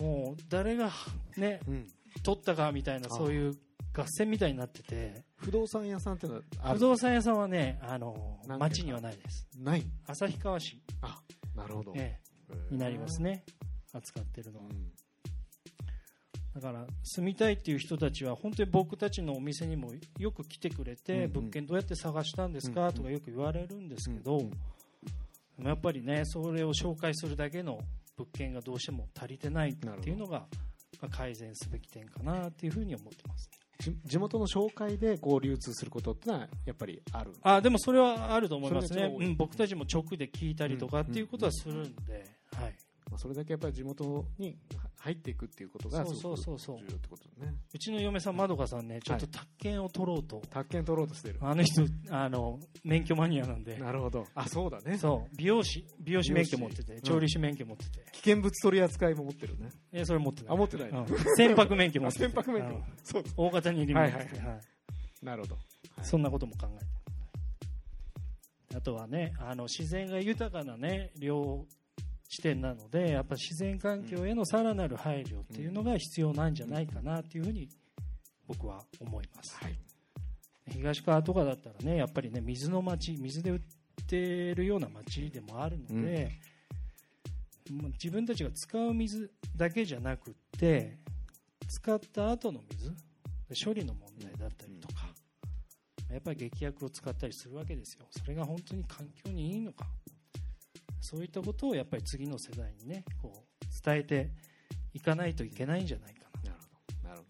[0.00, 0.92] もう誰が
[1.36, 1.88] ねうん。
[2.22, 3.56] 取ったかみたいなあそういう
[3.96, 9.48] 合戦みたいになってて不動産屋さんってのはあ不る動産屋さんはねあの町にはないです。
[9.58, 9.84] ない。
[10.06, 11.18] 旭川市、あ
[11.58, 11.92] なるほど。
[11.96, 12.18] え
[12.70, 12.74] え。
[12.74, 13.44] になりますね。
[13.92, 14.66] 扱ってるのは。
[14.70, 14.92] うん。
[16.54, 21.32] だから住みたいっていう人たちは本当に僕たちのお店にもよく来てくれて、うんうん。
[21.32, 24.50] 物件どうやって探したんですか、とかよく言われるんですけど、うんうん。
[24.50, 24.56] で
[25.62, 27.80] もやっぱりねそれを紹介するだけの
[28.16, 30.46] 物件がどうしても足りてないっていうのが、
[31.00, 39.04] まあ改善すべき点かなっていうふうに思ってますじ地元の紹介でこう流通することってのはやっぱりあるあでもそれはあると思いますね。
[39.04, 42.24] うん、僕たちも直で聞いたりとかっていうことはするんで、
[42.56, 42.74] はい、
[43.08, 44.56] まあそれだけやっぱり地元に
[45.00, 46.58] 入っていくっていうことがそうすごく重そう。
[46.58, 47.54] そうそう要ってことだね。
[47.72, 51.38] うちの嫁さんまどかさんねちょっと宅建を取ろうと、宅建取ろうとしてる。
[51.40, 53.76] あの人あの免許マニアなんで。
[53.78, 54.26] なるほど。
[54.34, 54.98] あそうだね。
[54.98, 55.36] そう。
[55.36, 59.70] 美容師美容師免許持ってて調理師免許持ってて、危険物取り扱いも持ってるね。
[59.92, 60.54] えそれ持ってない。
[60.54, 61.06] あ持ってないうん。
[61.36, 62.24] 船舶免許持あってて。
[62.26, 62.76] 船舶免許。
[62.76, 62.82] うん。
[63.04, 63.22] そう。
[63.22, 64.12] だ大型に入り持って。
[64.12, 64.46] て、はいはい。
[64.46, 64.60] はい。
[65.22, 65.54] なるほど。
[65.54, 65.60] は
[66.02, 66.04] い。
[66.04, 66.98] そんなことも考えて。
[68.76, 71.64] あとはねあの自然が豊かなね両
[72.28, 77.68] 地点なのでやっぱ自然環境へのさらなる配慮っていうのが必要なんじゃないかなっていうふうに
[78.46, 79.78] 僕は思います、はい。
[80.70, 83.60] 東川とかだったらねやっぱりね水の町水で売っ
[84.06, 86.30] てるような町でもあるので、
[87.70, 90.98] もう自分たちが使う水だけじゃなくって
[91.68, 95.06] 使った後の水処理の問題だったりとか、
[96.10, 98.06] やっぱり劇薬を使ったりするわけですよ。
[98.10, 99.86] それが本当に環境にいいのか
[101.00, 104.30] そういったことをやっぱり次の世代にねこう伝えて
[104.92, 106.50] いかないといけないんじゃないかな。
[106.50, 107.24] なるほどなるほ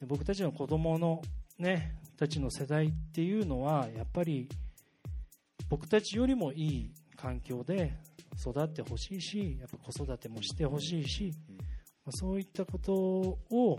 [0.00, 1.22] で僕たちの子供の
[1.58, 4.48] ねたちの世代っていうのはやっぱり
[5.68, 7.92] 僕たちよりもいい環境で
[8.38, 11.56] 育ってほしいしやっぱ子育てもしてほしいし、うん。
[11.56, 11.64] ま
[12.08, 13.78] あそういったことを、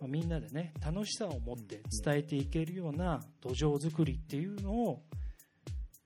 [0.00, 5.02] まあみんなでね楽しさを持って伝えていけるような土壌作りっていうのを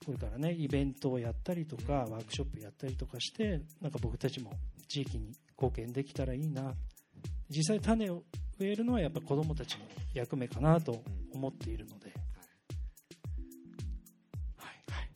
[0.09, 4.55] これからねイベントをやったりとかワークショップやったりとかしてなんか僕たちも
[4.89, 6.73] 地域に貢献できたらいいな。
[7.51, 8.23] 実際種を
[8.59, 9.81] 植えるのはやっぱ子どもたちの
[10.15, 11.03] 役目かなと
[11.35, 12.07] 思っているので、
[14.57, 14.75] はい。
[14.91, 15.11] はい、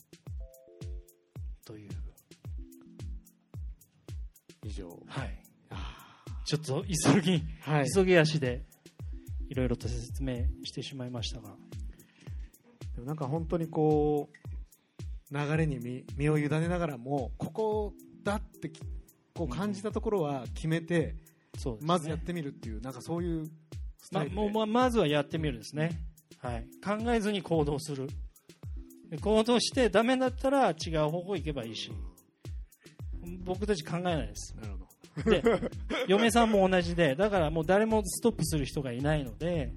[1.64, 1.96] という、ど
[4.62, 4.88] 以上。
[5.06, 7.86] はい、あちょっと急ぎ、ーはい。
[7.90, 8.62] 急ぎ足で
[9.48, 11.56] いろいろと説明してしまいましたが、
[12.94, 14.41] でもなんか本当にこう
[15.32, 18.80] 流れに身身を委ねながらもここだってき
[19.34, 21.16] こう感じたところは決めて、
[21.58, 21.88] そうですね。
[21.88, 23.46] まずやってみるっていうなんかそういう
[23.98, 25.92] スタまイルで、もうままずはやってみるですね、
[26.38, 28.08] はい、考えずに行動する。
[29.08, 31.90] で行動してダメだったら違う方向行けばいいし。
[33.44, 34.54] 僕たち考えないです。
[34.60, 35.30] なるほど。
[35.30, 35.70] で
[36.08, 39.72] 嫁さんも同じでだからもう誰もストップする人がいないので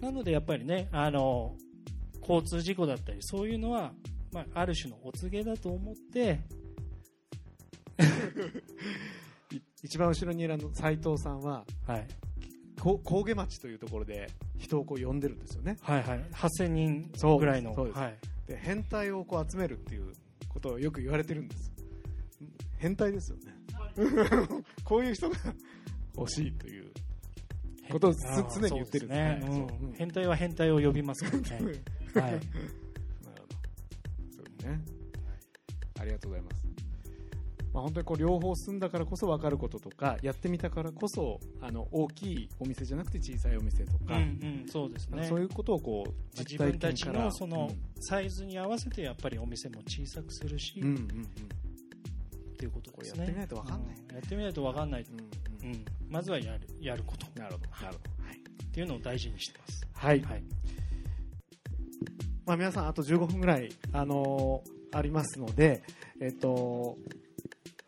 [0.00, 1.54] なのでやっぱりねあの
[2.22, 3.92] 交通事故だったりそういうのは、
[4.32, 6.40] まあ、ある種のお告げだと思って
[9.52, 12.08] い 一番後ろにいるあの斉藤さんははい。
[12.80, 14.28] こ高下町というところで
[14.58, 15.76] 人をこう呼んでるんですよね。
[15.82, 17.72] はいはい、8000人ぐらいの。
[17.74, 18.18] はい、
[18.48, 20.12] で変態をこう集めるっていう
[20.48, 21.72] ことをよく言われてるんです。
[22.78, 23.54] 変態ですよね。
[24.82, 25.36] こういう人が
[26.16, 26.90] 欲しいという
[27.88, 29.94] ことを常に言ってるんですね。
[29.94, 31.82] 変態は変態を呼びますからね。
[32.20, 32.40] はい
[34.62, 36.62] なるほどそうですねありがとうございます。
[37.72, 45.26] まあ、本当にこう両方済んだからこそ分かることとかやってみたからこそあの大きいお店じゃなくて小さいお店とか、うんうん、そうですね。
[45.26, 51.28] そういうことをこうまあ実体自分たち験からのそのサイズに合わせてやっぱりお店も小さくするし、うんうんうん。
[52.58, 53.20] ていうことですね。
[53.20, 54.14] やってみないとわかんないうん。
[54.14, 55.74] やってみないと分かんない、うんうん。
[55.74, 57.26] うん、まずはやるやること。
[57.40, 58.26] なるほどなるほど。
[58.26, 59.86] はい、っていうのを大事にしてます。
[59.94, 60.20] はい。
[60.20, 60.44] はい
[62.44, 65.82] まあ、皆さんあと15分ぐらい、あのーありますので、
[66.20, 66.98] えっと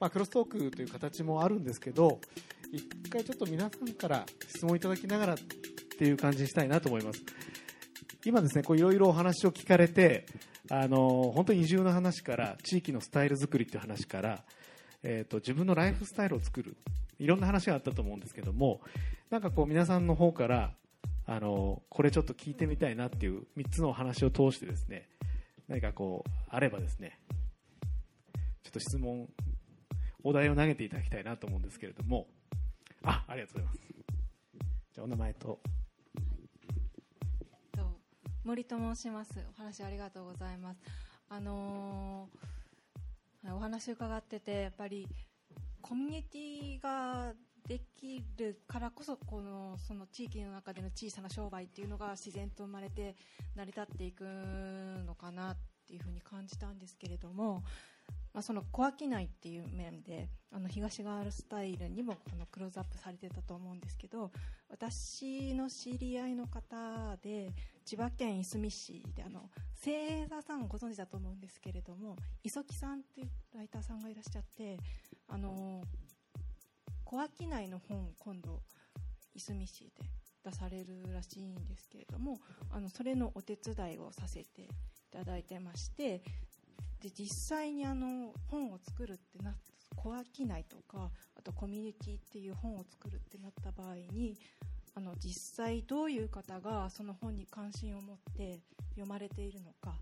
[0.00, 2.18] まあ、クロストークという形もあるんですけど
[2.72, 5.36] 一回ちょっと皆さんから質問いただきながらっ
[5.98, 7.20] ていう感じにしたいなと思います。
[8.24, 10.24] 今ですねいろいろお話を聞かれて、
[10.70, 14.44] あのー本当に移住の話から地域のスタイル作りっていう話から、
[15.02, 16.74] えっと自分のライフスタイルを作る。
[17.18, 18.80] いろんな話があったと思うんですけども
[19.30, 20.72] なんかこう皆さんの方から
[21.26, 25.08] あのこれちょっと聞いてみたいなっていう3つのお話を通してですね
[25.68, 27.18] 何かこうあればですね
[28.62, 29.28] ちょっと質問
[30.22, 32.26] お題を投げていただきたいなと思うんですけれども
[33.02, 33.78] あありがとうございます。
[34.94, 35.48] じゃあお名前と。
[35.48, 35.58] はい。
[37.40, 38.00] えっと
[38.44, 39.32] 森と申します。
[39.58, 40.80] お話ありがとうございます。
[41.28, 42.54] あのー
[43.52, 45.06] お話伺っててやっぱり
[45.82, 47.34] コミュニティが
[47.66, 53.16] できるからこそこのその地域の中での小さな商売っていうのが自然と生まれて
[53.56, 54.24] 成り立っていく
[55.06, 55.56] のかなっ
[55.86, 57.62] ていうふうに感じたんですけれども、
[58.34, 64.30] まあ、その小商いっていう面であの東側スタイルにもこのクローズアップされてたと思うんですけど
[64.68, 67.50] 私の知り合いの方で
[67.84, 74.78] 千葉県いすみ市であの星座さんご存知だと思うんですけれども磯木さんっていうライターさんがいらっしゃって
[75.28, 75.82] あの
[77.04, 78.60] 小商いの本今度
[79.34, 79.90] いすみ市で
[80.44, 82.38] 出されるらしいんですけれども
[82.70, 84.68] あのそれのお手伝いをさせてい
[85.10, 86.22] ただいてまして
[87.00, 89.54] で実際にあの本を作るってな
[89.96, 94.36] 小商いとかあとコミュニティっていう本を作るってなった場合に
[94.96, 99.94] あの実際どういう方がその本に関心を持って読まれているのか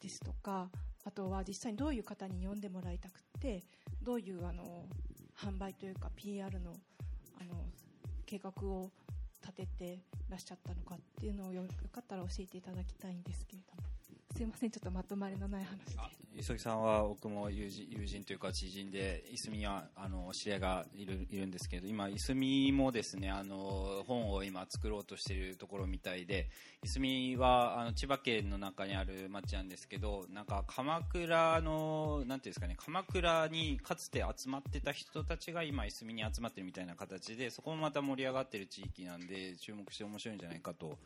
[0.00, 0.68] ですとか
[1.04, 3.64] あとは実際にどういう方に読んでもらいたくって
[4.02, 4.84] どういうあの
[5.38, 6.72] 販売というか PR の
[7.40, 7.64] あの
[8.26, 8.90] 計画を
[9.40, 13.87] 立ててらっしゃったのかっていうのをよかったら教えていただきたいんですけれども。
[14.38, 16.38] すいませんちょっとまとまりのない話で。
[16.38, 26.48] 磯木さんは僕も友人友人というか知人でいすみはあの知り合いがいるいるんですけど今いすみもですねあの本を今作ろうとしているところみたいで
[26.84, 40.96] いすみはあの千葉県の中にある町なんですけどなんか鎌倉のなんていうんですかね鎌倉にかつて集まってた人たちが今いすみに集まってるみたいな形でそこもまた盛り上がってる地域なんで注目して面白いんじゃないかと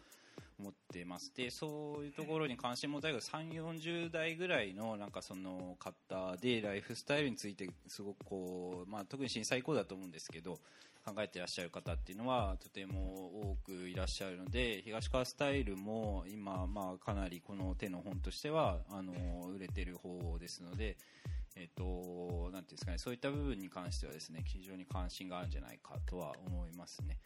[0.63, 10.59] 思ってますでそういうところに関心持たれる3 4 0代ぐらいのなんかその方でライフスタイルについてすごくこう、まあ、特に震災以降だと思うんですけど
[11.05, 19.13] 考えていらっしゃる方っていうのはとても多くいらっしゃるので東川スタイルも今、まあ、かなりこの手の本としてはあの
[19.49, 20.97] 売れてる方ですので。
[21.55, 27.19] えっと、なんていうんですかね、そういった部分に関してはですね、非常に関心があるんじゃないかとは思いますね。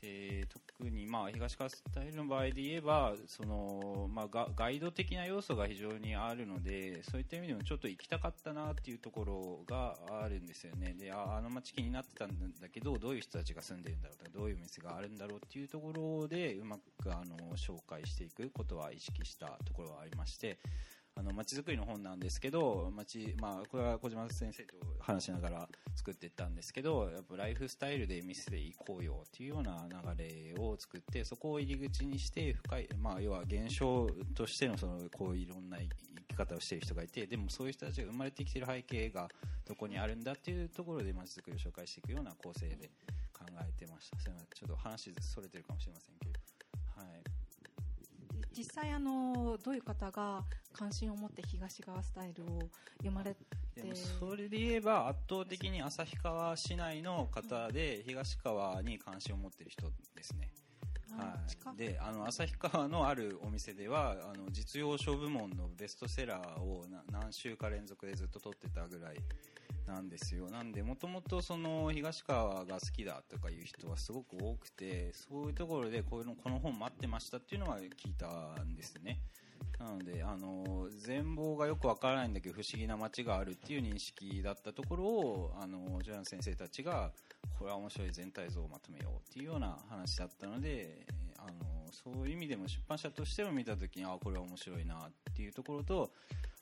[0.00, 0.46] で
[0.78, 10.94] 特にまあ東川スタイルの場合で言えばその、まあ、ガイド的な要素が非常にあるのでそういった意味でもちょっと行きたかったなっていうところがあるんですよね。
[10.98, 12.30] でああの街気になってたん
[12.60, 20.58] だけどどういう人たちが住んでるんだろうとかどういう店があるんだろうっていうところでうまくあの紹介していくことは意識したところはありまして
[21.18, 35.88] あの街づくりの本なんですけど街、まあ、これは小島先生と話しながら作っていったんですけどやっぱライフスタイルで店で行こうよっていうような流れを作ってそこを入り口にして深い、まあ、要は現象としてのそのこういろんな生
[36.28, 39.28] き方をしている人がいてでもそういう人たちが生まれてきている背景が
[39.66, 42.90] どこにあるんだっていうところで街づくりを紹介していくような構成で
[43.32, 44.20] 考えてました。
[44.20, 44.46] すいません。
[44.54, 46.40] ちょっと話それてるかもしれませんけど。
[46.96, 47.47] はい。
[48.56, 52.68] 実際あのどういう方が関心を持って東側スタイルを
[52.98, 53.94] 読まれて？
[53.94, 60.50] それで言えば圧倒的に旭川市内の方で東川に関心を持っている人ですね。
[61.16, 61.38] は
[61.74, 69.16] い、であの旭川のあるお店ではあの実用書部門のベストセラーを何週か連続でずっと取ってたぐらい
[69.88, 70.50] なんですよ。
[70.50, 79.18] なんでもともとその東川が好きだとかいう人はすごく多くてそういうところでこういうのこの本待ってましたっていうのは聞いたんですね。
[79.78, 87.12] なのであの全貌がよくわからないんだけど不思議な街があるっていう認識だったところをあのジョアン先生たちが
[87.58, 91.06] これは面白い全体像をまとめようっていうような話だったので
[91.38, 96.10] あのそういう意味でも出版社としても見た時にあこれは面白いなっていうところと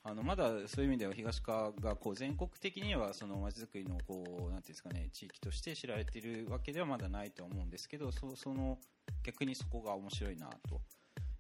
[0.08, 8.78] あのまだそういう意味では東川がこう全国的にはその街づくりのこうなんていうんですかね地域として知られているわけではまだないと思うんですけどそその
[9.24, 10.80] 逆にそこが面白いなと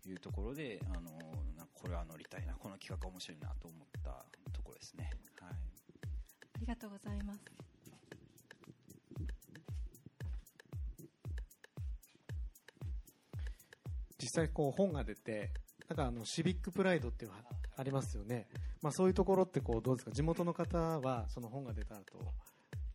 [0.08, 1.10] いうところであの
[1.74, 5.10] これは乗りたいなこの企画面白いなと思ったところですね。
[5.40, 7.40] はい、ありがとうございます。
[14.18, 15.52] 実際こう本が出て
[15.88, 17.44] なんかあのシビックプライドっていうのが
[17.76, 18.48] ありますよね、
[18.82, 20.10] まあ、そういうところってこうどうですか？
[20.10, 22.18] 地元の方はその本が出た後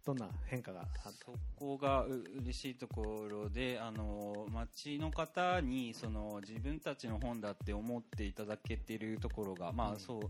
[0.03, 0.87] どんな変化が？
[1.23, 10.21] そこが嬉しいところであの町の方にその自分たちの本だって思っていただけているところが、まあそう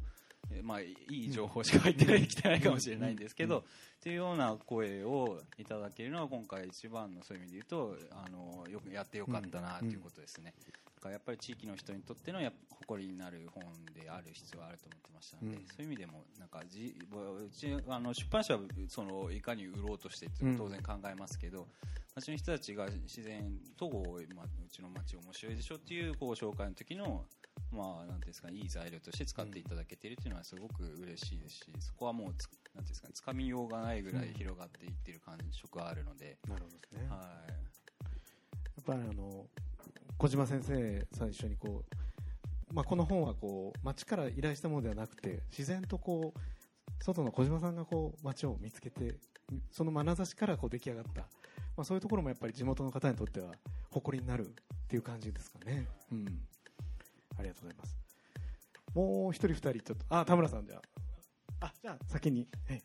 [0.64, 3.64] まあ、いい情報しか入ってきてないかもしれないんですけど、っ
[4.02, 10.54] ていうような声をいただけるのは今回一番のそういう意味で言うとあのよくやってよかったなということですね。
[11.10, 13.64] やっぱり地域の人にとってのや誇りになる本
[13.94, 21.66] である必要があると思ってましたので、うん、そういう意味でもなんかじうちあの出版社はそのいかに売ろうとしてって当然考えますけど、うん、
[22.16, 23.90] 町の人たちが自然と、
[24.36, 27.26] まあ、うちの町面白いでしょっていうこう紹介の時の
[27.72, 36.38] まあ、なんですか、いい材料として使っていただけているというのはすごく嬉しいですし、そこはもうつ、なんですか、つかみようがないぐらい広がっていっている感触があるので。
[36.48, 37.08] なるほどですね。
[37.10, 37.20] はい。
[37.20, 37.24] や
[38.82, 39.48] っぱりあの、
[40.18, 49.16] 小島先生さん一緒にこう、まあ、この本はこう街から依頼したものではなくて自然とこう外の小島さんがこう街を見つけて
[49.72, 51.28] その眼差しからこう出来上がった、ま
[51.82, 53.52] あ、そういうところもやっぱり地元の方にとっては
[53.90, 54.50] 誇りになるっ
[54.88, 55.88] ていう感じですかね。
[56.12, 56.26] うん、
[57.42, 57.98] ありがとうございます。
[58.94, 60.78] もう一人二人ちょっとあ田村さんじゃ
[61.60, 62.48] ああじゃあ先に。
[62.70, 62.82] え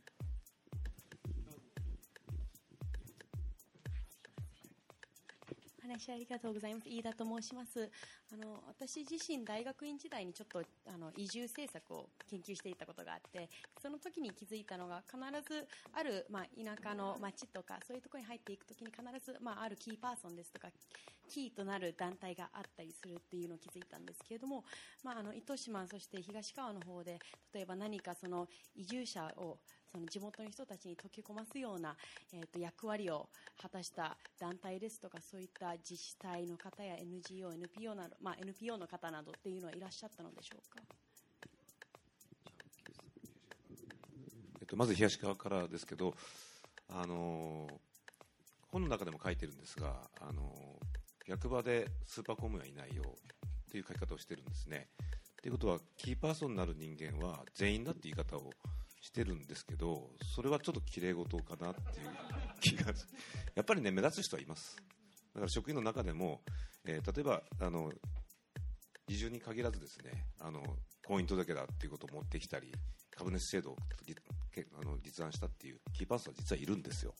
[5.86, 6.88] 話ありがとうございます。
[6.88, 7.88] 飯田と申します。
[8.32, 10.62] あの、私自身大学院時代にちょっと、
[10.92, 13.48] あの、移住政策を研究していたことがあって、
[13.80, 15.18] その時に気づいたのが、必
[15.48, 20.68] ずある、まあ、田舎の町とか、そういうところに入っていくときに必ず、まあ、あるキーパーソンですとか、
[21.28, 24.64] キーとなる団体があったりするっていうのを気づいたんですけれども、
[25.04, 27.18] まあ、あの、糸島、そして東川の方で、
[27.52, 29.58] 例えば何かその移住者を、
[29.92, 31.96] その地元の人たちに溶け込ますような、
[32.32, 33.28] えー、と役割を
[33.60, 40.82] 果たした団体ですとかそういった自治体の方や NGO、NPO など、まあ、NPO の方などっていうのはいらっしゃったのでしょうか？
[44.60, 46.14] えっと、まず東側からですけど、
[46.88, 47.68] あの
[48.68, 50.52] 本の中でも書いてるんですが、あの
[51.26, 53.04] 役場でスーパー公務員はいないよ
[53.70, 54.88] という書き方をしてるんですね。
[55.40, 58.50] ということはキーパーソンになる人間は全員だって言い方を
[59.06, 62.08] してるんですけどそれはちょっときれい事かなっていう
[62.60, 62.92] 気が
[63.54, 64.76] やっぱりね目立つ人はいます。
[64.76, 66.42] だから職員の中でも、
[66.84, 67.92] えー、例えばあの
[69.08, 70.62] 移住に限らずですねあの
[71.06, 72.72] 婚姻届だっていうことを持ってきたり
[73.10, 73.76] 株主制度を
[74.72, 77.14] あの立案したっていうキーパーソンは実はいるんですよ。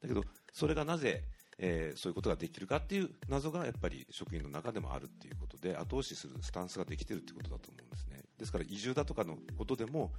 [0.00, 1.24] だけどそれがなぜ
[1.62, 8.22] えー、そういうことができるかっていう謎がやっぱり職員の中でもあるっていうことで後押しするスタンスができてるっていうことだと思うんですね。
[8.38, 10.10] ですから移住だとかのことでも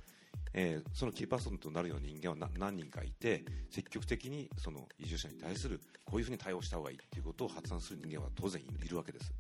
[0.54, 9.34] えー、そのキーパーソンとなるような人間は何人かいて積極的にその移住者に対するこういうふうに対応した方がいいということを発案する人間は当然いるわけです。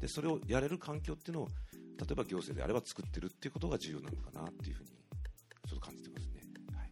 [0.00, 1.48] でそれをやれる環境っていうのを
[1.98, 4.90] 例えば行政であれば作ってるっていうことが重要なのかなっていうふうに
[5.68, 6.42] ちょっと感じてますね、
[6.76, 6.90] はい、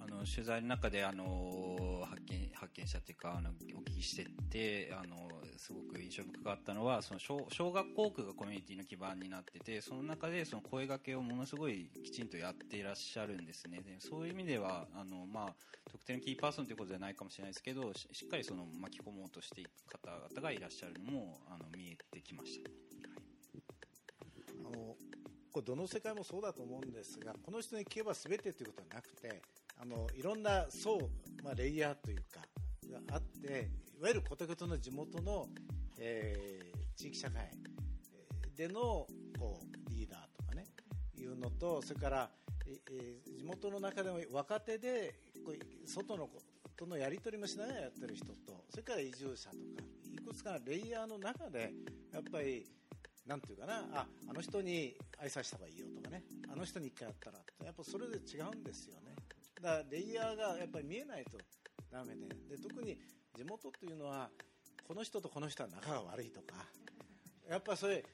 [0.00, 5.28] あの取材の中であの発見発見したというかあのお聞きしててあの
[5.62, 15.54] すごく印象深かったのはその小小学校区がコミュニティの基盤になっててその中でその声掛けをものすごいきちんとやっていらっしゃるんですねでそういう意味ではあの、まあ、
[15.88, 22.70] 特定のキーパーソンということではないかもしれないですけどしっかりその巻き込もうとしていく方々がいらっしゃるのもあの見えてきました。
[24.68, 24.96] あの
[25.52, 29.42] これどの世界もそうだと思うんですがこの人に聞けば全てということはなくて
[29.80, 30.98] あのいろんな層、
[31.44, 32.40] まあ、レイヤーというか
[32.90, 33.68] があって
[34.02, 35.46] わゆるコテコテの地元の、
[35.98, 37.50] えー地域社会
[38.54, 39.06] での
[39.38, 40.66] こうリーダーとかね
[41.18, 42.30] いうのとそれから、
[42.90, 46.28] えー地元の中でも若手でこう外の
[46.76, 51.72] とのやり取りもしながらやってる人とそれから移住者とかいくつかのレイヤーの中で
[52.12, 52.66] やっぱり
[53.26, 59.14] なんていうかなああの人に挨拶した方がいいよとかねあの人に一回やったらやっぱそれで違うんですよね。
[59.62, 61.38] だからレイヤーがやっぱり見えないと
[61.90, 62.98] ダメでで特に
[63.42, 64.28] 地元っていうのは
[64.86, 66.64] この人とこの人は仲が悪いとか
[67.50, 68.04] やっぱそれ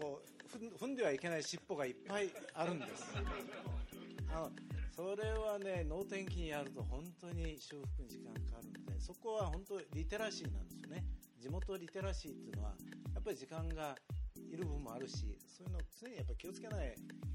[0.00, 3.04] こう踏んではいけない尻尾がいっぱいあるんです。
[4.30, 4.52] あの
[4.94, 11.04] それはね能天気にやると本当に修復に時間かかるのでそこは本当リテラシーなんですよね。
[11.40, 12.76] 地元リテラシーっていうのは
[13.14, 13.96] やっぱり時間が
[14.36, 16.94] いる部分もあるしそういうのを常にやっぱ気をつけない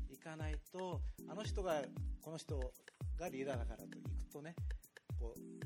[0.10, 1.84] いかないとあの人が
[2.22, 2.58] この人
[3.20, 4.56] がリーダーだからといくとね
[5.20, 5.61] こう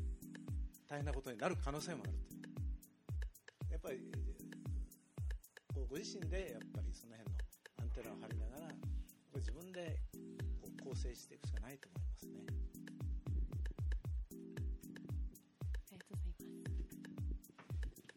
[0.87, 2.39] 大変なことになる可能性もあるとい
[3.69, 3.97] うやっぱり
[5.73, 7.37] こうご自身でやっぱりその辺の
[7.81, 8.73] アンテナを張りながら
[9.35, 9.99] 自分で
[10.61, 12.31] こう構成していくしかないと思いますね。
[12.39, 12.47] あ
[15.91, 16.29] りがとうござい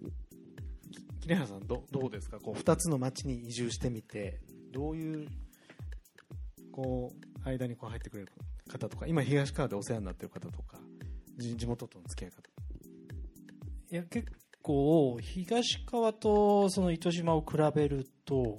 [0.04, 1.20] ます。
[1.20, 2.38] 桐原さんどどうですか？
[2.38, 4.40] こう2つの町に移住してみて
[4.72, 5.28] どういう
[6.70, 7.12] こ
[7.44, 8.32] う間にこう入ってくれる
[8.70, 10.78] 方とか今東川でお世話になっている方とか
[11.36, 12.47] じ地元との付き合い方
[13.90, 14.28] いや結
[14.60, 18.58] 構東川とその糸島を比べると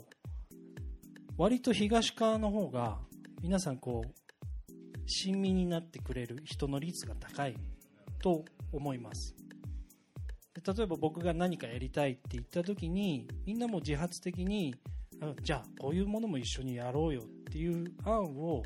[1.38, 2.98] 割と東川の方が
[3.44, 4.70] 皆さんこう
[5.06, 7.56] 親身になってくれる人の率が高い
[8.24, 9.36] と思います。
[10.56, 14.74] で例えば僕が何かやりたいって言った時にみんなも自発的に
[15.44, 18.64] じゃあこういうものも一緒にやろうよっていう案を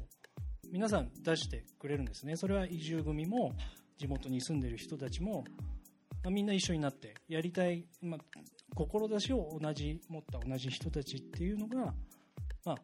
[0.71, 2.37] 皆さん出してくれるんですね。
[2.37, 3.53] それは移住組も
[3.97, 5.43] 地元に住んでる人たちも
[6.23, 8.19] まあみんな一緒になってやりたい、まあ、
[8.75, 11.93] 志を同じ持った同じ人たちっていうのが、
[12.65, 12.75] まあ、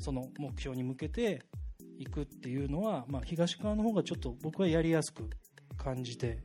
[0.00, 1.42] その目標に向けて
[1.98, 5.28] いくっていうのは、まあ、東側の方がちょっと僕はやりやすく
[5.76, 6.38] 感じて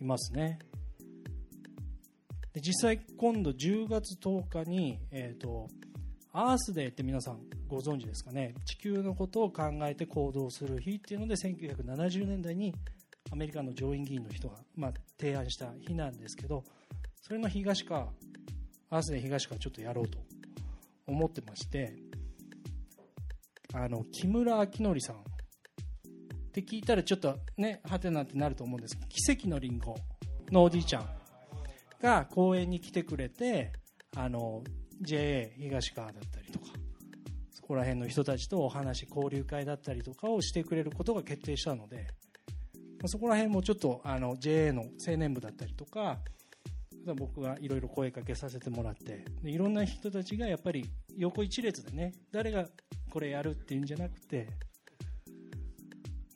[0.00, 0.58] いますね。
[2.52, 5.68] で実際今度10月10日に、えー、と
[6.34, 12.74] アースデーって皆さんご存知ですかね地球のことを考えて行動する日っていうので1970年代に
[13.30, 14.92] アメリカの上院議員の人が、まあ、
[15.22, 16.64] 提案した日なんですけど
[17.20, 18.08] それの東川
[18.90, 20.18] アースデー東川ちょっとやろうと
[21.06, 21.94] 思ってまして
[23.72, 25.18] あの木村明則さんっ
[26.52, 28.96] て聞いたらちょっとねはてなってなると思うんです。
[28.96, 29.96] けど奇跡のりんご
[30.50, 31.08] のおじいちゃん
[32.02, 33.72] が公園に来てくれて
[34.16, 34.62] あの
[35.00, 36.66] JA 東川だったりとか
[37.52, 42.08] そこら辺の人たちとお話交流会だったりとかをしてくれることが決定したので
[43.02, 46.18] まあそこら辺もちょっとあの JA の青年部だったりとか
[47.16, 50.88] 僕がいろいろ声かけさせてもらっていろんな人たちがやっぱり
[51.18, 52.66] 横一列でね誰が
[53.10, 54.48] これやるっていうんじゃなくて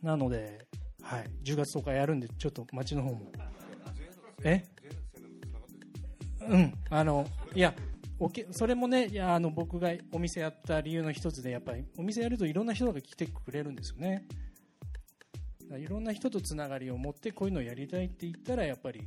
[0.03, 0.67] なので、
[1.03, 3.33] はい、10月10日やるんでちょっと町の方も。
[4.43, 4.65] え？
[6.49, 7.75] うんあのいや
[8.19, 14.27] おけそれもねいやあの僕がお店やった理由の一つでやっぱりお店やるといろんな人が来てくれるんですよね。
[15.73, 19.07] いろんな人とつながりを持ってこういうのをやりたいって言ったらやっぱり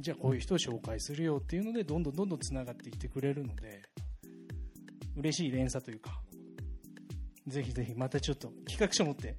[0.00, 3.82] じゃあこういう人を紹介するよっていうのでどんどんどんどんつながっていってくれるので
[5.16, 6.20] 嬉しい連鎖というか
[7.46, 9.36] ぜひぜひまたちょっと企画書持って。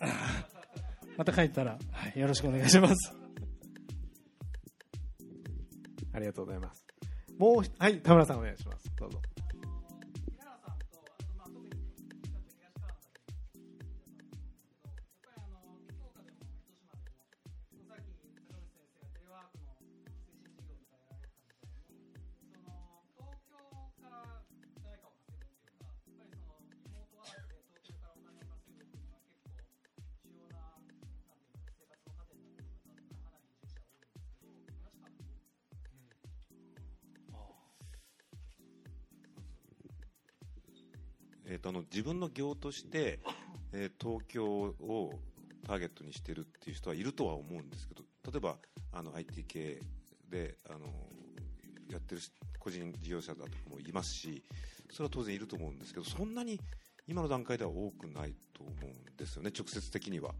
[1.16, 3.12] また帰ったら、はい、よろしくお願いします。
[6.12, 6.86] ありがとうございます。
[7.38, 8.90] もうひはい田村さんお願いします。
[8.96, 9.20] どうぞ
[41.48, 43.20] えーとあの自分の業として、
[43.72, 45.18] えー東京を
[45.66, 48.56] ターゲットにしてるっていう人はいるとは思うんですけど例えば
[48.92, 49.80] あの IT 系
[50.30, 50.86] であの
[51.90, 52.20] やってる
[52.58, 54.42] 個人事業者だとかもいますし
[54.90, 56.60] それは当然いると思うんですけどそんなに
[57.06, 60.34] 今の段階では多くないと思うんですよね直接的には。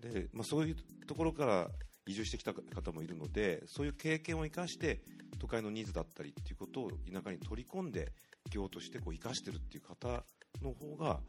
[0.00, 0.76] で、まあ、そういう
[1.06, 1.68] ところから
[2.06, 5.00] 移住してきた方もいるのでそういう経験を生かして
[5.38, 8.12] 都会のニーズだったりっていうことを田舎に取り込んで
[8.50, 10.24] 業としてこう生かしてるっていう方
[10.62, 11.20] の方が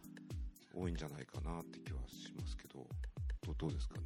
[0.76, 2.86] 多いんじゃないかなって気はしますけど
[3.46, 4.04] どどうですかね？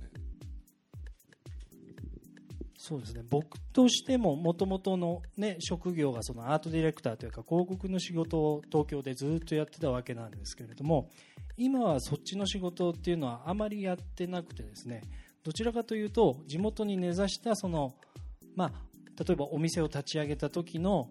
[2.78, 3.24] そうですね。
[3.32, 11.09] 僕としてももともとの、ね、職業がそのアートディレクターというか広告の仕事を東京でずっとやってたわけなんですけれども
[11.57, 15.01] 今はそっちの仕事っていうのはあまりやってなくてですね
[15.43, 17.95] どちらかというと地元に根ざしたその、
[18.55, 18.72] まあ、
[19.24, 21.09] 例えばお店を立ち上げた時の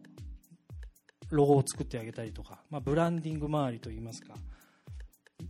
[1.30, 4.34] ロゴを作ってあげたりとか、まあ、ブランディング周りといいますか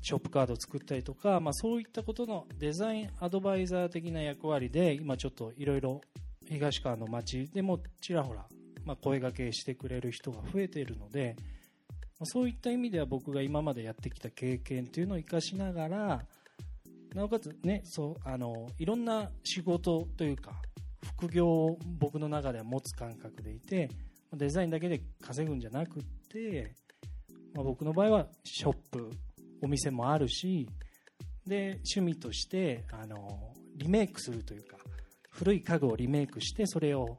[0.00, 6.00] ショップカードを作ったりとか、まあ、そういったことのデザインアドバイザー的な役割で今ちょっといろいろ
[6.46, 8.46] 東川の街でもちらほら、
[8.84, 11.36] ま、声がけしてくれる人が増えているので、
[12.18, 16.24] ま、そういった意味では僕が今までやってきた経験というのを生かしながら
[17.14, 20.52] なおかつねそうあのいろんな仕事というか
[21.18, 23.88] 副業を僕の中では持つ感覚でいて
[24.36, 26.74] デザインだけで稼ぐんじゃなくて、
[27.54, 29.10] まあ、僕の場合はショップ
[29.62, 30.68] お店もあるし
[31.46, 34.76] で趣味としてあのリメイクするというか
[35.30, 37.18] 古い家具をリメイクしてそれを、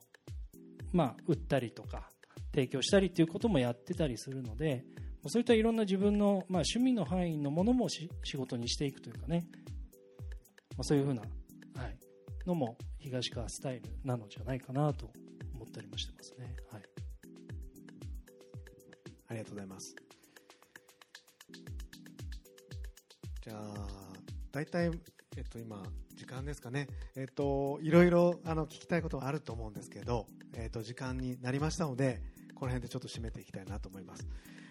[0.91, 2.09] まあ、売ったりとか
[2.53, 4.85] 提供したりということもやってたりするので
[5.27, 9.45] そういったいろんな自分の、まあ、趣味の範囲のものも仕事にしていくというかね、
[10.77, 11.27] まあ、そういうふうな、は
[11.87, 11.97] い、
[12.45, 15.09] のも東川スタイルなのじゃないかなと
[15.53, 16.55] 思ったりもしてますね。
[19.35, 19.95] ありがとうございます。
[23.43, 23.87] じゃあ、
[24.51, 24.91] 大体、
[25.35, 25.83] えっと、今、
[26.15, 26.87] 時間ですかね。
[27.17, 32.21] えっと、いろいろ、あの、聞きたいことはあると思うんですけど、えっと、時間になりましたので、
[32.55, 34.25] この辺でちょっと締めていきたいなと思います。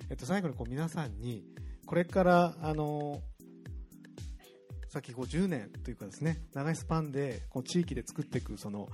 [0.08, 1.44] えっと、最後にこう皆さんに、
[1.84, 3.22] これから、あの、
[4.88, 8.88] さっきこう10年というかですね、長いスパンで、こう地域で作っていく、その、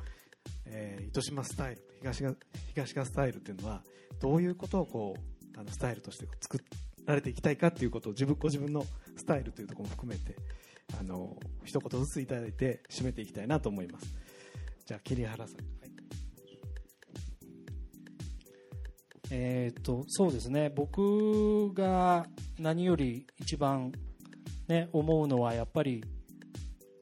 [0.67, 2.35] えー糸島スタイル、東が、
[2.75, 3.85] 東がスタイルっていうのは、
[4.21, 5.30] どういうことをこう、
[5.61, 6.59] あの、スタイルとして作
[7.07, 8.85] られていきたいかっていうことを、自分、ご自分の
[9.17, 10.35] スタイルというところも含めて、
[10.99, 14.15] あの、一言ずついただいて締めていきたいなと思います。
[14.87, 15.57] じゃあ、桐原さん。
[15.57, 15.91] はい
[19.33, 22.27] えー、とそうですね僕が
[22.59, 23.93] 何より一番、
[24.67, 26.03] ね、思うのはやっぱり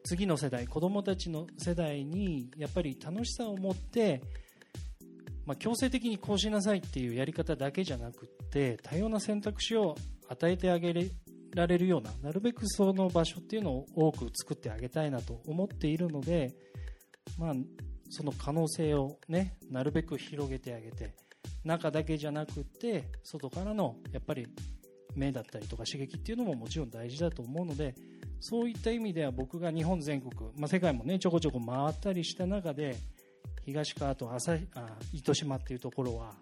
[0.05, 4.23] 次の世代子供たちの世代にやっぱり楽しさを持って、
[5.49, 9.97] まあ、強制的にこうしなさいっていうやり方だけじゃなくって多様な選択肢を
[10.29, 10.93] 与えてあげ
[11.55, 16.53] られるようななるべくその場所っていうのを多く作ってあげたいなと思っているので、
[17.39, 17.55] まあ、
[18.11, 21.15] その可能性を、ね、なるべく広げてあげて。
[21.65, 24.47] 中だけじゃなくて外からのやっぱり
[25.15, 27.95] 目だったりとか刺激っていうのももちろん大事だと思うので
[28.41, 32.97] そういった意味では僕が日本全国、まあ、世界もねちょこちょこ回ったりした中で
[33.69, 36.33] 東川と旭あ糸島っていうところは、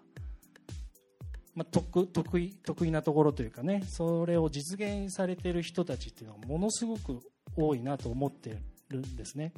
[1.55, 7.19] まあ、得得意得意なところというかねそれを実現されている人たちっていうのはものすごく
[7.57, 8.57] 多いなと思って
[8.87, 9.51] るんですね。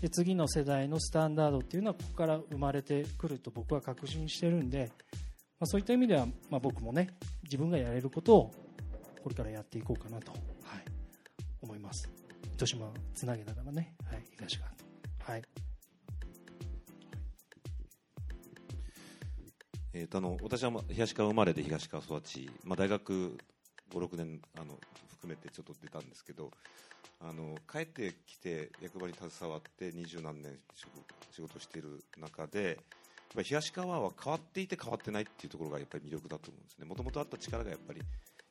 [0.00, 4.92] で次の世代のスタンダードっていうのはここから生まれてくると僕は確信してるんで、
[5.58, 7.08] まあ、そういった意味では、まあ、僕もね
[7.42, 8.54] 自分がやれることを
[9.20, 10.40] これからやっていこうかなと、はい、
[11.60, 12.08] 思います
[12.54, 14.84] 糸島をつなげながらね、はい、東側と
[15.32, 15.42] はい
[19.92, 23.36] えーとあの私は東川生まれで東川育ち、まあ、大学
[23.92, 24.78] 56年あの
[25.08, 26.50] 含めてちょっと出たんですけど
[27.20, 30.86] あの帰ってきて役場に携わって二十何年仕
[31.32, 32.78] 仕事している中で
[33.34, 36.86] やっ東川は変わっていて変わってないっていうところがやっぱり魅力だと思うんですね。
[36.86, 38.00] もともとあった力がやっぱり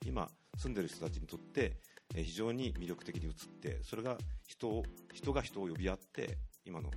[0.06, 1.78] 今住んでる人たちにとって
[2.16, 4.18] 非常に魅力的に移ってそれが
[4.48, 4.84] 人を
[5.14, 6.92] 人が人を呼び合って今の、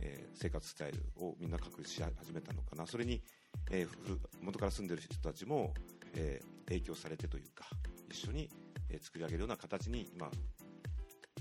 [0.00, 2.86] えー生活スタイルをみんな確立し始めたのかな。
[2.86, 3.22] それに、
[3.70, 5.74] えー元から住んでる人たちも、
[6.14, 7.64] えー影響されてというか
[8.10, 8.48] 一緒に、
[8.90, 10.30] えー作り上げるような形に今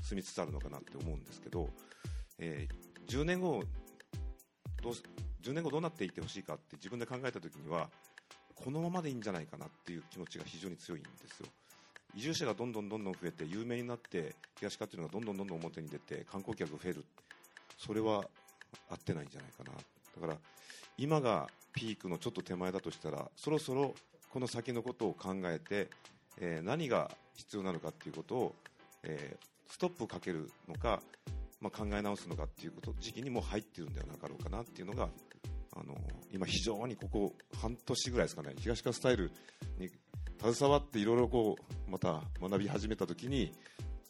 [0.02, 1.70] 住みつつあるのかなって思うんですけど、
[2.40, 3.64] えー10年後
[4.82, 4.94] どう
[5.44, 7.90] 10年後どうなっていってほしいかって自分で考えた時には
[8.56, 11.48] このままでいいんじゃないかなっていう気持ちが非常に強いんですよ。
[12.16, 17.04] 移住者がどんどんどんどん増えて有名になって東川っていうのがどんどんどんどん表に出て観光客が増える。
[17.78, 18.24] それは
[18.90, 19.72] 合ってないんじゃないかな。
[19.74, 20.40] だから
[20.98, 23.94] 今がピークのちょっと手前だとしたらそろそろ
[24.32, 25.90] この先のことを考えて、
[26.40, 28.56] えー何が必要なのかっていうことを、
[29.04, 31.02] えーストップかけるのか、
[31.60, 35.10] まあ、考え直すのかっていうこと時期にも入ってるんではなかろうかなっていうのが
[35.76, 35.96] あの
[36.32, 39.32] 今非常にここ半年ぐらいですかね東川スタイル
[39.78, 39.90] に
[40.42, 43.52] 携わっていろいろこうまた学び始めた時に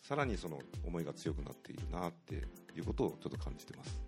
[0.04, 4.00] さらにその思いが強くなっているなっていうことをちょっと感じてます、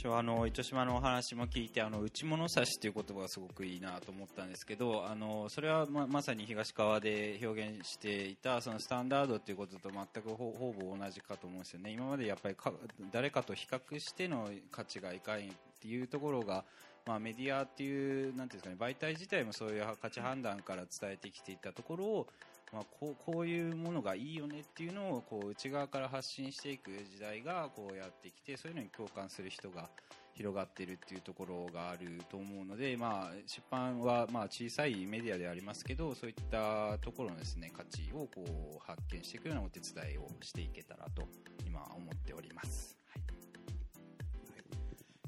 [0.00, 11.90] 私はあの糸島のお話も聞いてあの内物差しという言葉がすごくいいなと思ったんですけどあのそれはままさに東川で表現していたそのスタンダードということと全くほぼ同じかと思うんですよね。
[11.90, 12.72] 今までやっぱりか
[13.12, 15.40] 誰かと比較しての価値がいかんっ
[15.82, 16.64] ていうところが
[17.06, 22.26] まあ、メディアっていうなんていうんですかね媒体自体もそういう価値判断から伝えてきていたところを
[22.72, 29.88] まあ、こうこういうものがいいよねっていうのをこう内側から発信していく時代がこうやってきてそういうのに共感する人が
[30.34, 38.44] 広がってるっていうところがあると思うので、まあ、出版はまあ小さいメディアでありますけどそういったところのです、ね、価値をこ
[38.76, 41.24] う発見していくようなお手伝いをしていけたらと
[41.66, 42.96] 今思っております。
[43.08, 43.22] はい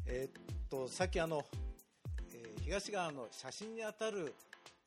[0.07, 1.45] えーっとさっきあの、
[2.33, 4.35] えー東側の写真に当たる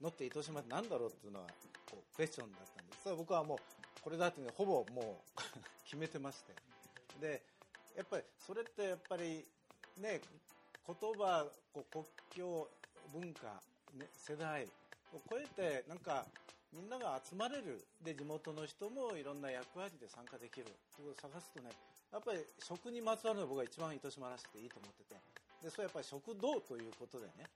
[0.02, 1.48] のって糸島って何だろうっていうのは
[1.90, 3.04] こうクエスチョンだったんです。
[3.04, 3.58] それ僕はもう
[4.02, 5.42] これだっていうのはほぼもう
[5.86, 6.54] 決めてまして。
[7.20, 7.44] で
[7.96, 9.46] やっぱりそれってやっぱり
[9.98, 10.22] ね
[10.86, 12.70] 言葉こう国境
[13.14, 13.62] 文化、
[13.94, 14.66] ね、世代
[15.14, 16.26] を超えてなんか
[16.74, 17.86] みんなが集まれる。
[18.02, 20.66] で地元の人もいろんな役割で参加できる。
[20.96, 21.70] ということを探すとね
[22.12, 25.22] やっぱり食にまつわるのが僕が一番糸島らしくていいと思ってて。
[25.64, 27.50] でそれはやっぱり食堂ということでね。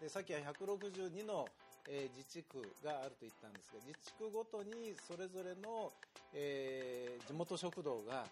[0.00, 1.48] でさっきは162の、
[1.88, 5.90] えー自治区があると言ったんですが自治区ごとにそれぞれの、
[6.34, 8.26] えー地元食堂が、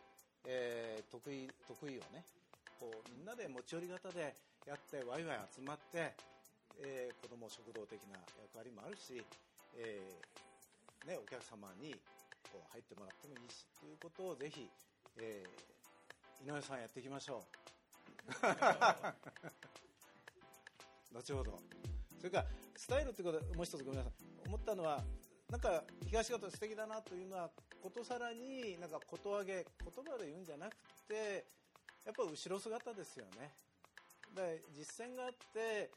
[0.46, 2.24] えー得意得意をね
[2.78, 4.34] こうみんなで持ち寄り型で
[4.68, 6.12] やってワイワイ集まって、
[6.84, 8.18] えー子ども食堂的な
[8.52, 9.24] 役割もあるし、
[9.76, 11.92] えーね、お客様に
[12.52, 14.68] こう入ってもらってもいいしということをぜひ、
[15.18, 15.48] えー
[16.44, 17.46] 井上さんやっていきましょう。
[21.16, 21.58] 後ほど。
[22.18, 22.46] それから
[22.76, 24.12] スタイルってことでもう一つごめんなさい
[24.46, 25.02] 思ったのは
[25.50, 27.50] なんか東方素敵だなというのは
[27.82, 30.74] ことさらになんかこと上げ言葉で言うんじゃなく
[31.06, 31.44] て
[32.04, 33.50] やっぱ後ろ姿ですよね。
[34.34, 35.90] で実践があって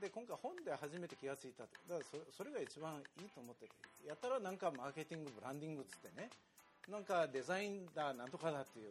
[0.00, 2.00] で今回本で初めて気がついただから
[2.36, 3.72] それが一番いいと思ってて
[4.06, 6.28] やたらなんかマーケティングブランディングっつってね
[6.90, 8.90] なんかデザインだなんとかだっていう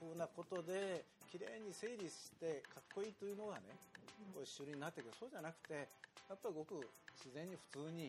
[0.00, 3.78] ふうなことで綺麗に整理してかっこいいというのがね
[4.34, 5.88] こう主流になっていくそうじゃなくて
[6.32, 6.80] やっぱりごく
[7.20, 8.08] 自然に普通に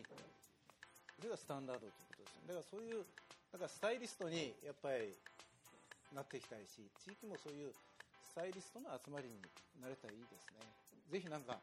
[1.20, 2.48] それがスタンダードということですね。
[2.48, 3.04] だからそういう
[3.52, 5.12] だからスタイリストにやっぱり
[6.16, 7.76] なっていきたいし地域もそういう
[8.24, 9.36] スタイリストの集まりに
[9.76, 10.64] なれたらいいですね。
[11.12, 11.60] ぜひなんか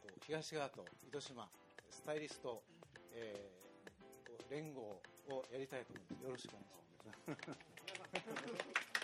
[0.00, 1.44] こう東側と糸島
[1.92, 2.64] スタイリスト、
[3.12, 3.66] えー
[4.24, 4.80] こう連合
[5.28, 6.24] をやりたいと思います。
[6.24, 6.64] よろしくお
[7.28, 8.95] 願いします。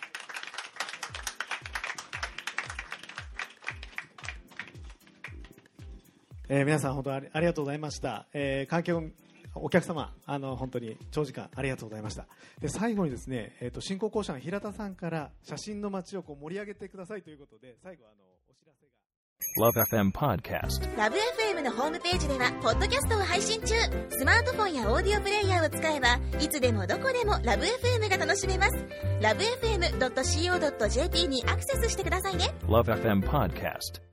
[6.54, 8.26] えー皆さん本当ありありがとうございました。
[8.34, 9.10] えー観客
[9.54, 12.26] お客様、あの本当に長時間ありがとうございました。
[12.60, 18.92] で最後にですね、えっ、と進行講師の平田さんから写真の街をこう盛り上げてくださいということで、最後あのお知らせが。
[19.66, 20.96] Love FM Podcast.
[20.98, 23.74] ラブ f m のホームページではポッドキャストを配信中
[24.10, 28.86] スマートフォンやオーディオプレイヤーを使えばいつでもどこでもラブ f m が楽しめます
[29.22, 34.11] ラブ FM.co.jp にアクセスしてくださいね Love FM Podcast.